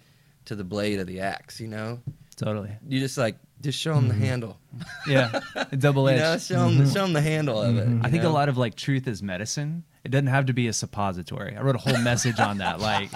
to 0.46 0.55
the 0.55 0.64
blade 0.64 1.00
of 1.00 1.07
the 1.07 1.20
axe. 1.20 1.61
You 1.61 1.68
know, 1.68 2.00
totally. 2.37 2.70
you 2.87 3.01
just 3.01 3.18
like 3.18 3.37
just 3.62 3.79
show 3.79 3.94
them 3.94 4.09
the 4.09 4.14
mm-hmm. 4.14 4.25
handle. 4.25 4.59
Yeah. 5.09 5.40
Double 5.79 6.11
You 6.11 6.18
edged. 6.18 6.51
know, 6.51 6.57
show 6.57 6.64
them 6.64 6.75
mm-hmm. 6.75 6.92
show 6.92 7.03
them 7.03 7.12
the 7.12 7.22
handle 7.22 7.62
of 7.62 7.77
it. 7.79 7.88
Mm-hmm. 7.88 8.05
I 8.05 8.11
think 8.11 8.25
know? 8.25 8.31
a 8.31 8.33
lot 8.33 8.49
of 8.49 8.59
like 8.59 8.75
truth 8.75 9.09
is 9.09 9.22
medicine. 9.22 9.85
It 10.05 10.11
doesn't 10.11 10.27
have 10.27 10.46
to 10.46 10.53
be 10.53 10.68
a 10.68 10.72
suppository. 10.72 11.57
I 11.57 11.62
wrote 11.62 11.75
a 11.75 11.79
whole 11.79 11.99
message 11.99 12.38
on 12.38 12.59
that. 12.59 12.79
Like, 12.79 13.11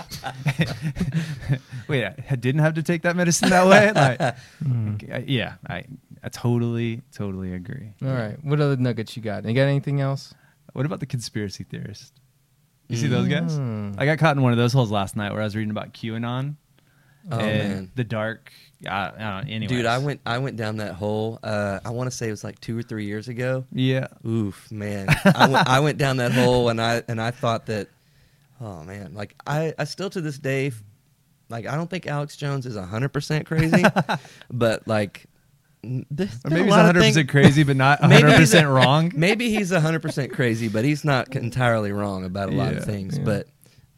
wait, 1.89 2.05
I 2.05 2.37
didn't 2.37 2.63
have 2.63 2.75
to 2.75 2.83
take 2.83 3.03
that 3.03 3.15
medicine 3.15 3.51
that 3.51 3.67
way. 3.67 3.93
Like, 3.93 5.29
yeah, 5.29 5.55
I, 5.69 5.85
I 6.25 6.29
totally, 6.31 7.03
totally 7.13 7.53
agree. 7.53 7.93
All 8.03 8.09
right. 8.09 8.43
What 8.43 8.61
other 8.61 8.77
nuggets 8.77 9.17
you 9.17 9.23
got? 9.23 9.45
You 9.45 9.55
got 9.55 9.69
anything 9.69 10.01
else? 10.01 10.35
What 10.73 10.87
about 10.87 10.99
the 10.99 11.07
conspiracy 11.07 11.63
theorist? 11.63 12.13
You 12.89 12.97
see 12.97 13.07
those 13.07 13.29
guys? 13.29 13.57
Mm. 13.57 13.95
I 13.99 14.05
got 14.05 14.19
caught 14.19 14.37
in 14.37 14.43
one 14.43 14.51
of 14.51 14.59
those 14.59 14.73
holes 14.73 14.91
last 14.91 15.15
night 15.15 15.31
where 15.31 15.43
I 15.43 15.45
was 15.45 15.55
reading 15.55 15.71
about 15.71 15.95
QAnon 15.95 16.57
Oh, 17.31 17.37
man. 17.39 17.91
the 17.97 18.05
dark. 18.05 18.53
I, 18.89 18.91
I 18.91 19.09
don't 19.11 19.19
know. 19.19 19.53
Anyways. 19.55 19.69
Dude, 19.69 19.87
I 19.87 19.99
went 19.99 20.21
I 20.25 20.39
went 20.39 20.57
down 20.57 20.77
that 20.79 20.95
hole. 20.95 21.39
Uh, 21.43 21.81
I 21.85 21.91
want 21.91 22.11
to 22.11 22.17
say 22.17 22.29
it 22.29 22.31
was 22.31 22.45
like 22.45 22.61
two 22.61 22.79
or 22.79 22.83
three 22.83 23.05
years 23.07 23.29
ago. 23.29 23.65
Yeah. 23.73 24.07
Oof, 24.27 24.71
man. 24.73 25.09
I 25.25 25.49
went, 25.49 25.69
I 25.69 25.81
went 25.81 25.99
down 25.99 26.17
that 26.19 26.33
hole 26.33 26.69
and 26.71 26.81
I 26.81 27.03
and 27.09 27.21
I 27.21 27.31
thought 27.31 27.67
that, 27.67 27.89
oh 28.61 28.83
man, 28.85 29.13
like 29.15 29.35
I, 29.47 29.75
I 29.79 29.85
still 29.85 30.09
to 30.11 30.21
this 30.23 30.39
day, 30.39 30.73
like 31.51 31.67
I 31.67 31.77
don't 31.77 31.91
think 31.91 32.07
Alex 32.07 32.37
Jones 32.37 32.65
is 32.65 32.77
hundred 32.77 33.11
percent 33.11 33.47
crazy, 33.47 33.85
but 34.51 34.89
like, 34.89 35.27
there's 35.83 36.35
Or 36.45 36.51
maybe 36.51 36.63
he's 36.65 36.71
lot 36.71 36.81
of 36.81 36.87
100 36.97 37.01
things- 37.01 37.15
percent 37.17 37.29
crazy, 37.29 37.63
but 37.65 37.77
not 37.77 38.01
Maybe 38.01 38.15
100 38.23 38.31
he's 38.39 38.39
percent 38.51 38.69
wrong. 38.69 39.13
Maybe 39.15 39.51
he's 39.51 39.71
hundred 39.75 40.01
percent 40.01 40.33
crazy, 40.33 40.69
but 40.69 40.85
he's 40.87 41.05
not 41.05 41.35
entirely 41.37 41.93
wrong 41.93 42.25
about 42.25 42.49
a 42.49 42.53
lot 42.53 42.73
Yeah, 42.73 42.79
of 42.79 42.85
things. 42.85 43.19
yeah. 43.19 43.25
But 43.25 43.47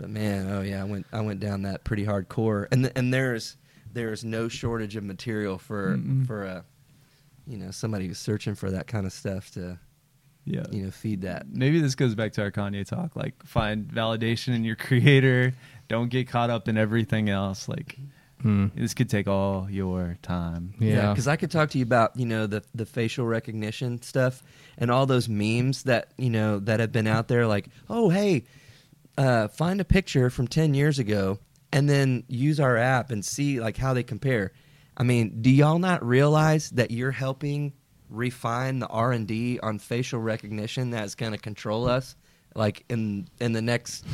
but 0.02 0.10
man, 0.10 0.50
oh 0.50 0.62
yeah, 0.62 0.80
I 0.82 0.84
went 0.84 1.06
I 1.12 1.20
went 1.20 1.38
down 1.38 1.62
that 1.62 1.84
pretty 1.84 2.04
hardcore, 2.04 2.66
and 2.72 2.82
th- 2.84 2.92
and 2.96 3.14
there's 3.14 3.56
there's 3.92 4.24
no 4.24 4.48
shortage 4.48 4.96
of 4.96 5.04
material 5.04 5.58
for 5.58 5.96
Mm-mm. 5.96 6.26
for 6.26 6.42
a 6.44 6.64
you 7.46 7.56
know 7.56 7.70
somebody 7.70 8.08
who's 8.08 8.18
searching 8.18 8.56
for 8.56 8.70
that 8.72 8.88
kind 8.88 9.06
of 9.06 9.12
stuff 9.12 9.52
to 9.52 9.78
Yeah. 10.44 10.64
you 10.72 10.82
know 10.84 10.90
feed 10.90 11.22
that. 11.22 11.46
Maybe 11.48 11.80
this 11.80 11.94
goes 11.94 12.14
back 12.16 12.32
to 12.32 12.42
our 12.42 12.50
Kanye 12.50 12.84
talk. 12.84 13.14
Like, 13.14 13.34
find 13.46 13.86
validation 13.86 14.54
in 14.56 14.64
your 14.64 14.74
creator. 14.76 15.54
Don't 15.88 16.08
get 16.10 16.26
caught 16.26 16.50
up 16.50 16.66
in 16.68 16.76
everything 16.76 17.28
else. 17.30 17.68
Like, 17.68 17.96
Hmm. 18.42 18.66
this 18.74 18.92
could 18.92 19.08
take 19.08 19.28
all 19.28 19.68
your 19.70 20.18
time. 20.22 20.74
Yeah. 20.80 21.10
because 21.12 21.28
I 21.28 21.36
could 21.36 21.52
talk 21.52 21.70
to 21.70 21.78
you 21.78 21.84
about 21.84 22.16
you 22.18 22.26
know 22.26 22.48
the 22.48 22.64
the 22.74 22.86
facial 22.86 23.24
recognition 23.24 24.02
stuff 24.02 24.42
and 24.78 24.90
all 24.90 25.06
those 25.06 25.28
memes 25.28 25.84
that 25.84 26.08
you 26.18 26.28
know 26.30 26.58
that 26.58 26.80
have 26.80 26.90
been 26.90 27.06
out 27.06 27.28
there. 27.28 27.46
Like, 27.46 27.68
oh 27.88 28.08
hey, 28.08 28.42
uh, 29.18 29.48
find 29.48 29.80
a 29.80 29.84
picture 29.84 30.30
from 30.30 30.48
ten 30.48 30.74
years 30.74 30.98
ago 30.98 31.38
and 31.72 31.88
then 31.88 32.24
use 32.28 32.60
our 32.60 32.76
app 32.76 33.10
and 33.10 33.24
see 33.24 33.60
like 33.60 33.76
how 33.76 33.94
they 33.94 34.02
compare. 34.02 34.52
I 34.96 35.04
mean, 35.04 35.40
do 35.40 35.50
y'all 35.50 35.78
not 35.78 36.04
realize 36.04 36.70
that 36.70 36.90
you're 36.90 37.12
helping 37.12 37.72
refine 38.10 38.78
the 38.78 38.88
R 38.88 39.12
and 39.12 39.26
D 39.26 39.58
on 39.60 39.78
facial 39.78 40.20
recognition 40.20 40.90
that's 40.90 41.14
going 41.14 41.32
to 41.32 41.38
control 41.38 41.88
us 41.88 42.14
like 42.54 42.84
in 42.88 43.28
in 43.40 43.52
the 43.52 43.62
next 43.62 44.04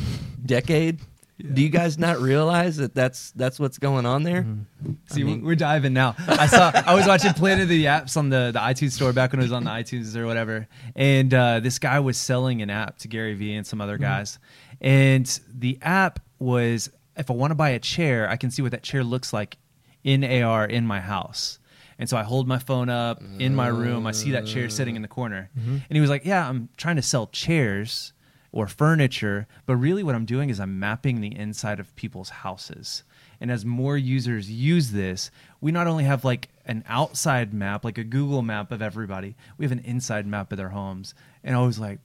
decade? 0.44 1.00
Do 1.40 1.62
you 1.62 1.68
guys 1.68 1.98
not 1.98 2.18
realize 2.18 2.79
that 2.79 2.94
that's 2.94 3.31
that's 3.33 3.61
what's 3.61 3.79
going 3.79 4.07
on 4.07 4.24
there? 4.24 4.42
Mm-hmm. 4.42 4.92
See, 5.07 5.20
I 5.20 5.24
mean- 5.24 5.44
we're 5.44 5.55
diving 5.55 5.92
now. 5.92 6.16
I 6.27 6.46
saw. 6.46 6.72
I 6.74 6.94
was 6.94 7.07
watching 7.07 7.33
Planet 7.33 7.64
of 7.64 7.68
the 7.68 7.85
Apps 7.85 8.16
on 8.16 8.29
the, 8.29 8.51
the 8.53 8.59
iTunes 8.59 8.92
store 8.92 9.12
back 9.12 9.33
when 9.33 9.40
it 9.40 9.44
was 9.44 9.53
on 9.53 9.62
the 9.62 9.70
iTunes 9.70 10.16
or 10.16 10.27
whatever, 10.27 10.66
and 10.96 11.33
uh, 11.33 11.61
this 11.61 11.79
guy 11.79 12.01
was 12.01 12.16
selling 12.16 12.61
an 12.61 12.70
app 12.70 12.98
to 12.98 13.09
Gary 13.09 13.35
Vee 13.35 13.55
and 13.55 13.64
some 13.64 13.81
other 13.81 13.94
mm-hmm. 13.94 14.03
guys, 14.03 14.40
and 14.81 15.40
the 15.48 15.79
app 15.81 16.18
was 16.40 16.90
if 17.16 17.31
I 17.31 17.35
want 17.35 17.53
to 17.53 17.57
buy 17.57 17.70
a 17.70 17.79
chair, 17.79 18.29
I 18.29 18.37
can 18.37 18.51
see 18.51 18.62
what 18.62 18.72
that 18.72 18.83
chair 18.83 19.05
looks 19.05 19.33
like 19.33 19.59
in 20.05 20.24
AR 20.24 20.64
in 20.64 20.87
my 20.87 21.01
house. 21.01 21.59
And 21.98 22.09
so 22.09 22.16
I 22.16 22.22
hold 22.22 22.46
my 22.46 22.59
phone 22.59 22.88
up 22.88 23.20
in 23.40 23.57
my 23.57 23.66
room. 23.66 24.07
I 24.07 24.12
see 24.12 24.31
that 24.33 24.46
chair 24.46 24.68
sitting 24.68 24.94
in 24.94 25.03
the 25.03 25.09
corner. 25.09 25.51
Mm-hmm. 25.59 25.70
And 25.70 25.90
he 25.90 26.01
was 26.01 26.09
like, 26.11 26.24
Yeah, 26.24 26.48
I'm 26.48 26.68
trying 26.77 26.96
to 26.96 27.03
sell 27.03 27.27
chairs 27.27 28.12
or 28.52 28.66
furniture, 28.66 29.46
but 29.66 29.76
really 29.76 30.02
what 30.02 30.14
I'm 30.14 30.24
doing 30.24 30.48
is 30.50 30.58
I'm 30.58 30.78
mapping 30.78 31.20
the 31.20 31.37
inside 31.37 31.80
of 31.80 31.94
people's 31.96 32.30
houses. 32.30 33.02
And 33.40 33.50
as 33.50 33.64
more 33.64 33.96
users 33.96 34.50
use 34.50 34.90
this, 34.90 35.30
we 35.61 35.70
not 35.70 35.87
only 35.87 36.04
have 36.04 36.24
like 36.24 36.48
an 36.66 36.82
outside 36.88 37.52
map, 37.54 37.84
like 37.84 37.98
a 37.98 38.04
Google 38.04 38.42
map 38.42 38.72
of 38.72 38.82
everybody, 38.82 39.37
we 39.58 39.64
have 39.64 39.72
an 39.72 39.80
inside 39.80 40.26
map 40.26 40.50
of 40.50 40.58
their 40.58 40.70
homes. 40.70 41.14
And 41.44 41.54
I 41.54 41.61
was 41.61 41.78
like, 41.78 42.00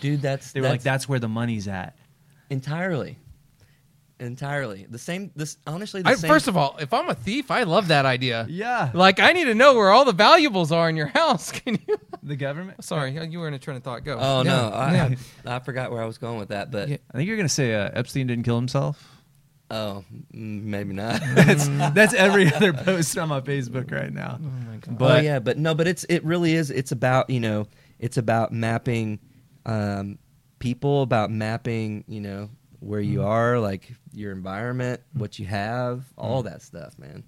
dude. 0.00 0.22
That's 0.22 0.52
they 0.52 0.60
were 0.60 0.68
like, 0.68 0.82
That's 0.82 1.08
where 1.08 1.18
the 1.20 1.28
money's 1.28 1.68
at. 1.68 1.96
entirely, 2.50 3.18
entirely 4.18 4.86
the 4.88 4.98
same. 4.98 5.30
This 5.36 5.58
honestly, 5.66 6.02
the 6.02 6.10
I, 6.10 6.14
same. 6.14 6.28
first 6.28 6.48
of 6.48 6.56
all, 6.56 6.76
if 6.80 6.92
I'm 6.94 7.08
a 7.08 7.14
thief, 7.14 7.50
I 7.50 7.64
love 7.64 7.88
that 7.88 8.06
idea. 8.06 8.46
Yeah. 8.48 8.90
Like 8.94 9.20
I 9.20 9.32
need 9.32 9.44
to 9.46 9.54
know 9.54 9.74
where 9.74 9.90
all 9.90 10.04
the 10.04 10.12
valuables 10.12 10.72
are 10.72 10.88
in 10.88 10.96
your 10.96 11.06
house. 11.14 11.52
Can 11.52 11.78
you? 11.86 11.96
The 12.22 12.36
government? 12.36 12.82
Sorry, 12.84 13.12
you 13.28 13.38
were 13.40 13.48
in 13.48 13.54
a 13.54 13.58
train 13.58 13.76
of 13.76 13.82
thought. 13.82 14.04
Go. 14.04 14.18
oh 14.20 14.42
Yeah, 14.42 14.50
no, 14.50 14.68
I, 14.70 14.92
yeah. 14.94 15.14
I 15.46 15.56
I 15.56 15.58
forgot 15.60 15.90
where 15.90 16.02
I 16.02 16.06
was 16.06 16.18
going 16.18 16.38
with 16.38 16.48
that, 16.48 16.70
but 16.70 16.88
Yeah. 16.88 16.96
I 17.12 17.18
think 17.18 17.28
you're 17.28 17.36
gonna 17.36 17.48
say 17.48 17.74
uh, 17.74 17.90
Epstein 17.92 18.26
didn't 18.26 18.44
kill 18.44 18.56
himself. 18.56 19.12
oh, 19.70 20.04
maybe 20.32 20.94
not. 20.94 21.20
That's 21.34 21.66
that's 21.68 22.14
every 22.14 22.52
other 22.54 22.72
post 22.72 23.18
on 23.18 23.28
my 23.28 23.40
Facebook 23.40 23.90
right 23.90 24.12
now. 24.12 24.38
Oh 24.40 24.48
my 24.70 24.76
God. 24.76 24.98
But 24.98 25.18
oh 25.18 25.20
yeah, 25.22 25.38
but 25.40 25.58
no, 25.58 25.74
but 25.74 25.86
it's 25.88 26.04
it 26.04 26.24
really 26.24 26.54
is. 26.54 26.70
It's 26.70 26.92
about 26.92 27.28
you 27.30 27.40
know, 27.40 27.66
it's 27.98 28.16
about 28.16 28.52
mapping 28.52 29.18
um, 29.66 30.18
people, 30.60 31.02
about 31.02 31.30
mapping 31.30 32.04
you 32.06 32.20
know 32.20 32.48
where 32.80 33.00
you 33.00 33.20
mm. 33.20 33.26
are, 33.26 33.58
like 33.58 33.92
your 34.12 34.32
environment, 34.32 35.00
mm. 35.14 35.20
what 35.20 35.38
you 35.38 35.46
have, 35.46 36.04
all 36.16 36.42
mm. 36.42 36.50
that 36.50 36.62
stuff, 36.62 36.98
man. 36.98 37.24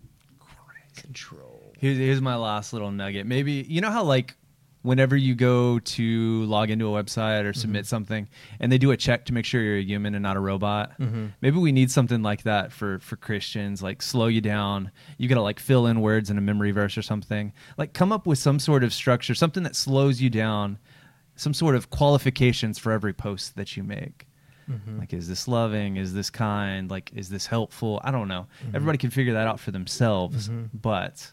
Control. 0.97 1.73
here's, 1.79 1.97
here's 1.97 2.21
my 2.21 2.35
last 2.35 2.73
little 2.73 2.91
nugget. 2.91 3.27
Maybe 3.27 3.65
you 3.69 3.81
know 3.81 3.91
how 3.91 4.03
like 4.03 4.35
whenever 4.83 5.17
you 5.17 5.35
go 5.35 5.79
to 5.79 6.45
log 6.45 6.71
into 6.71 6.95
a 6.95 7.03
website 7.03 7.45
or 7.45 7.53
submit 7.53 7.83
mm-hmm. 7.83 7.89
something, 7.89 8.29
and 8.61 8.71
they 8.71 8.79
do 8.79 8.91
a 8.91 8.97
check 8.97 9.25
to 9.27 9.35
make 9.35 9.45
sure 9.45 9.61
you're 9.61 9.79
a 9.79 9.83
human 9.83 10.15
and 10.15 10.23
not 10.23 10.37
a 10.37 10.41
robot. 10.41 10.99
Mm-hmm. 10.99 11.27
Maybe 11.41 11.59
we 11.59 11.73
need 11.73 11.91
something 11.91 12.23
like 12.23 12.45
that 12.45 12.73
for 12.73 12.99
for 13.01 13.17
Christians. 13.17 13.83
Like 13.83 14.03
slow 14.03 14.27
you 14.27 14.41
down. 14.41 14.91
You 15.19 15.29
gotta 15.29 15.43
like 15.43 15.61
fill 15.61 15.87
in 15.87 16.01
words 16.01 16.31
in 16.31 16.39
a 16.39 16.43
memory 16.43 16.71
verse 16.71 16.97
or 16.97 17.03
something. 17.03 17.53
Like 17.77 17.93
come 17.93 18.13
up 18.13 18.27
with 18.27 18.39
some 18.39 18.59
sort 18.59 18.85
of 18.85 18.93
structure, 18.93 19.35
something 19.35 19.63
that 19.65 19.77
slows 19.77 20.21
you 20.21 20.31
down. 20.31 20.79
Some 21.37 21.55
sort 21.55 21.77
of 21.77 21.89
qualifications 21.91 22.81
for 22.81 22.91
every 22.91 23.13
post 23.13 23.55
that 23.55 23.77
you 23.77 23.85
make. 23.85 24.28
Mm-hmm. 24.71 24.99
Like, 24.99 25.13
is 25.13 25.29
this 25.29 25.49
loving? 25.49 25.97
Is 25.97 26.13
this 26.13 26.31
kind? 26.31 26.91
Like, 26.91 27.11
is 27.15 27.29
this 27.29 27.47
helpful? 27.47 28.01
I 28.05 28.11
don't 28.11 28.29
know. 28.29 28.47
Mm-hmm. 28.63 28.77
Everybody 28.77 28.99
can 28.99 29.11
figure 29.11 29.35
that 29.35 29.47
out 29.47 29.61
for 29.61 29.71
themselves. 29.71 30.49
Mm-hmm. 30.49 30.77
But 30.77 31.31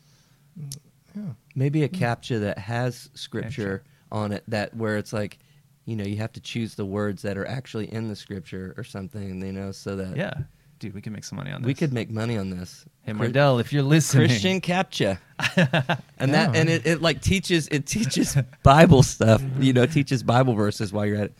Maybe 1.55 1.83
a 1.83 1.89
mm. 1.89 1.97
captcha 1.97 2.41
that 2.41 2.57
has 2.57 3.09
scripture 3.13 3.83
on 4.11 4.31
it, 4.31 4.43
that 4.47 4.75
where 4.75 4.97
it's 4.97 5.13
like, 5.13 5.39
you 5.85 5.95
know, 5.95 6.03
you 6.03 6.17
have 6.17 6.33
to 6.33 6.41
choose 6.41 6.75
the 6.75 6.85
words 6.85 7.21
that 7.21 7.37
are 7.37 7.47
actually 7.47 7.91
in 7.91 8.09
the 8.09 8.15
scripture 8.15 8.73
or 8.77 8.83
something, 8.83 9.41
you 9.41 9.53
know, 9.53 9.71
so 9.71 9.95
that 9.95 10.17
yeah, 10.17 10.33
dude, 10.79 10.93
we 10.93 11.01
can 11.01 11.13
make 11.13 11.23
some 11.23 11.37
money 11.37 11.51
on 11.51 11.61
this. 11.61 11.67
we 11.67 11.73
could 11.73 11.93
make 11.93 12.09
money 12.09 12.37
on 12.37 12.49
this. 12.49 12.85
Hey, 13.03 13.13
Chri- 13.13 13.31
Mardell, 13.31 13.61
if 13.61 13.71
you're 13.71 13.83
listening, 13.83 14.27
Christian 14.27 14.61
captcha, 14.61 15.19
and 16.17 16.33
that 16.33 16.55
and 16.55 16.69
it, 16.69 16.85
it 16.85 17.01
like 17.01 17.21
teaches 17.21 17.67
it 17.69 17.85
teaches 17.85 18.35
Bible 18.63 19.03
stuff. 19.03 19.41
You 19.59 19.73
know, 19.73 19.85
teaches 19.85 20.23
Bible 20.23 20.55
verses 20.55 20.91
while 20.91 21.05
you're 21.05 21.17
at 21.17 21.25
it. 21.25 21.37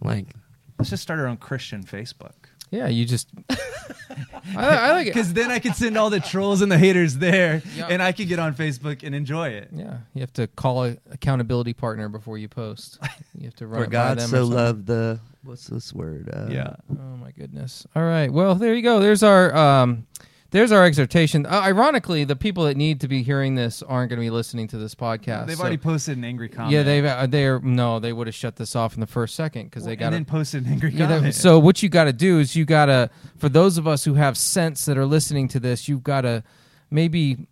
Like, 0.00 0.26
let's 0.84 0.90
just 0.90 1.02
start 1.02 1.18
our 1.18 1.26
own 1.26 1.38
Christian 1.38 1.82
Facebook. 1.82 2.34
Yeah, 2.70 2.88
you 2.88 3.06
just. 3.06 3.28
I, 4.54 4.66
I 4.66 4.92
like 4.92 5.06
it. 5.06 5.14
Because 5.14 5.32
then 5.32 5.50
I 5.50 5.58
could 5.58 5.74
send 5.74 5.96
all 5.96 6.10
the 6.10 6.20
trolls 6.20 6.60
and 6.60 6.70
the 6.70 6.76
haters 6.76 7.16
there, 7.16 7.62
Yeah. 7.74 7.86
and 7.88 8.02
I 8.02 8.12
could 8.12 8.28
get 8.28 8.38
on 8.38 8.54
Facebook 8.54 9.02
and 9.02 9.14
enjoy 9.14 9.48
it. 9.48 9.70
Yeah, 9.74 9.98
you 10.12 10.20
have 10.20 10.32
to 10.34 10.46
call 10.46 10.84
a 10.84 10.98
accountability 11.10 11.72
partner 11.72 12.10
before 12.10 12.36
you 12.36 12.48
post. 12.48 12.98
You 13.34 13.46
have 13.46 13.54
to 13.56 13.66
run 13.66 13.80
for 13.80 13.84
it 13.84 13.86
by 13.86 13.92
God 13.92 14.18
them 14.18 14.24
or 14.26 14.28
so 14.28 14.36
something. 14.42 14.56
loved 14.56 14.86
the 14.86 15.20
what's 15.42 15.66
this 15.68 15.92
word? 15.94 16.28
Uh, 16.30 16.48
Yeah. 16.50 16.74
Oh 16.92 17.16
my 17.16 17.30
goodness. 17.30 17.86
All 17.96 18.02
right. 18.04 18.30
Well, 18.30 18.54
there 18.56 18.74
you 18.74 18.82
go. 18.82 19.00
There's 19.00 19.22
our 19.22 19.54
um 19.56 20.06
there's 20.54 20.70
our 20.70 20.84
exhortation. 20.84 21.46
Uh, 21.46 21.60
ironically, 21.64 22.22
the 22.22 22.36
people 22.36 22.62
that 22.66 22.76
need 22.76 23.00
to 23.00 23.08
be 23.08 23.24
hearing 23.24 23.56
this 23.56 23.82
aren't 23.82 24.08
going 24.08 24.20
to 24.20 24.24
be 24.24 24.30
listening 24.30 24.68
to 24.68 24.78
this 24.78 24.94
podcast. 24.94 25.48
They've 25.48 25.56
so- 25.56 25.62
already 25.62 25.78
posted 25.78 26.16
an 26.16 26.24
angry 26.24 26.48
comment. 26.48 26.72
Yeah, 26.72 26.84
they've 26.84 27.04
uh, 27.04 27.26
they're 27.26 27.58
no, 27.58 27.98
they 27.98 28.12
would 28.12 28.28
have 28.28 28.36
shut 28.36 28.54
this 28.54 28.76
off 28.76 28.94
in 28.94 29.00
the 29.00 29.06
first 29.08 29.34
second 29.34 29.64
because 29.64 29.84
they 29.84 29.92
and 29.94 30.00
got 30.00 30.10
then 30.12 30.24
posted 30.24 30.64
an 30.64 30.70
angry 30.72 30.92
Yeah, 30.92 31.08
comment. 31.08 31.34
so 31.34 31.58
what 31.58 31.82
you 31.82 31.88
got 31.88 32.04
to 32.04 32.12
do 32.12 32.38
is 32.38 32.54
you 32.54 32.64
got 32.64 32.86
to 32.86 33.10
for 33.36 33.48
those 33.48 33.78
of 33.78 33.88
us 33.88 34.04
who 34.04 34.14
have 34.14 34.38
sense 34.38 34.84
that 34.84 34.96
are 34.96 35.06
listening 35.06 35.48
to 35.48 35.58
this, 35.58 35.88
you've 35.88 36.04
got 36.04 36.20
to 36.20 36.44
maybe 36.88 37.48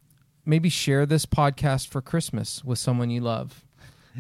maybe 0.46 0.68
share 0.68 1.04
this 1.04 1.26
podcast 1.26 1.88
for 1.88 2.00
Christmas 2.00 2.62
with 2.64 2.78
someone 2.78 3.10
you 3.10 3.20
love. 3.20 3.64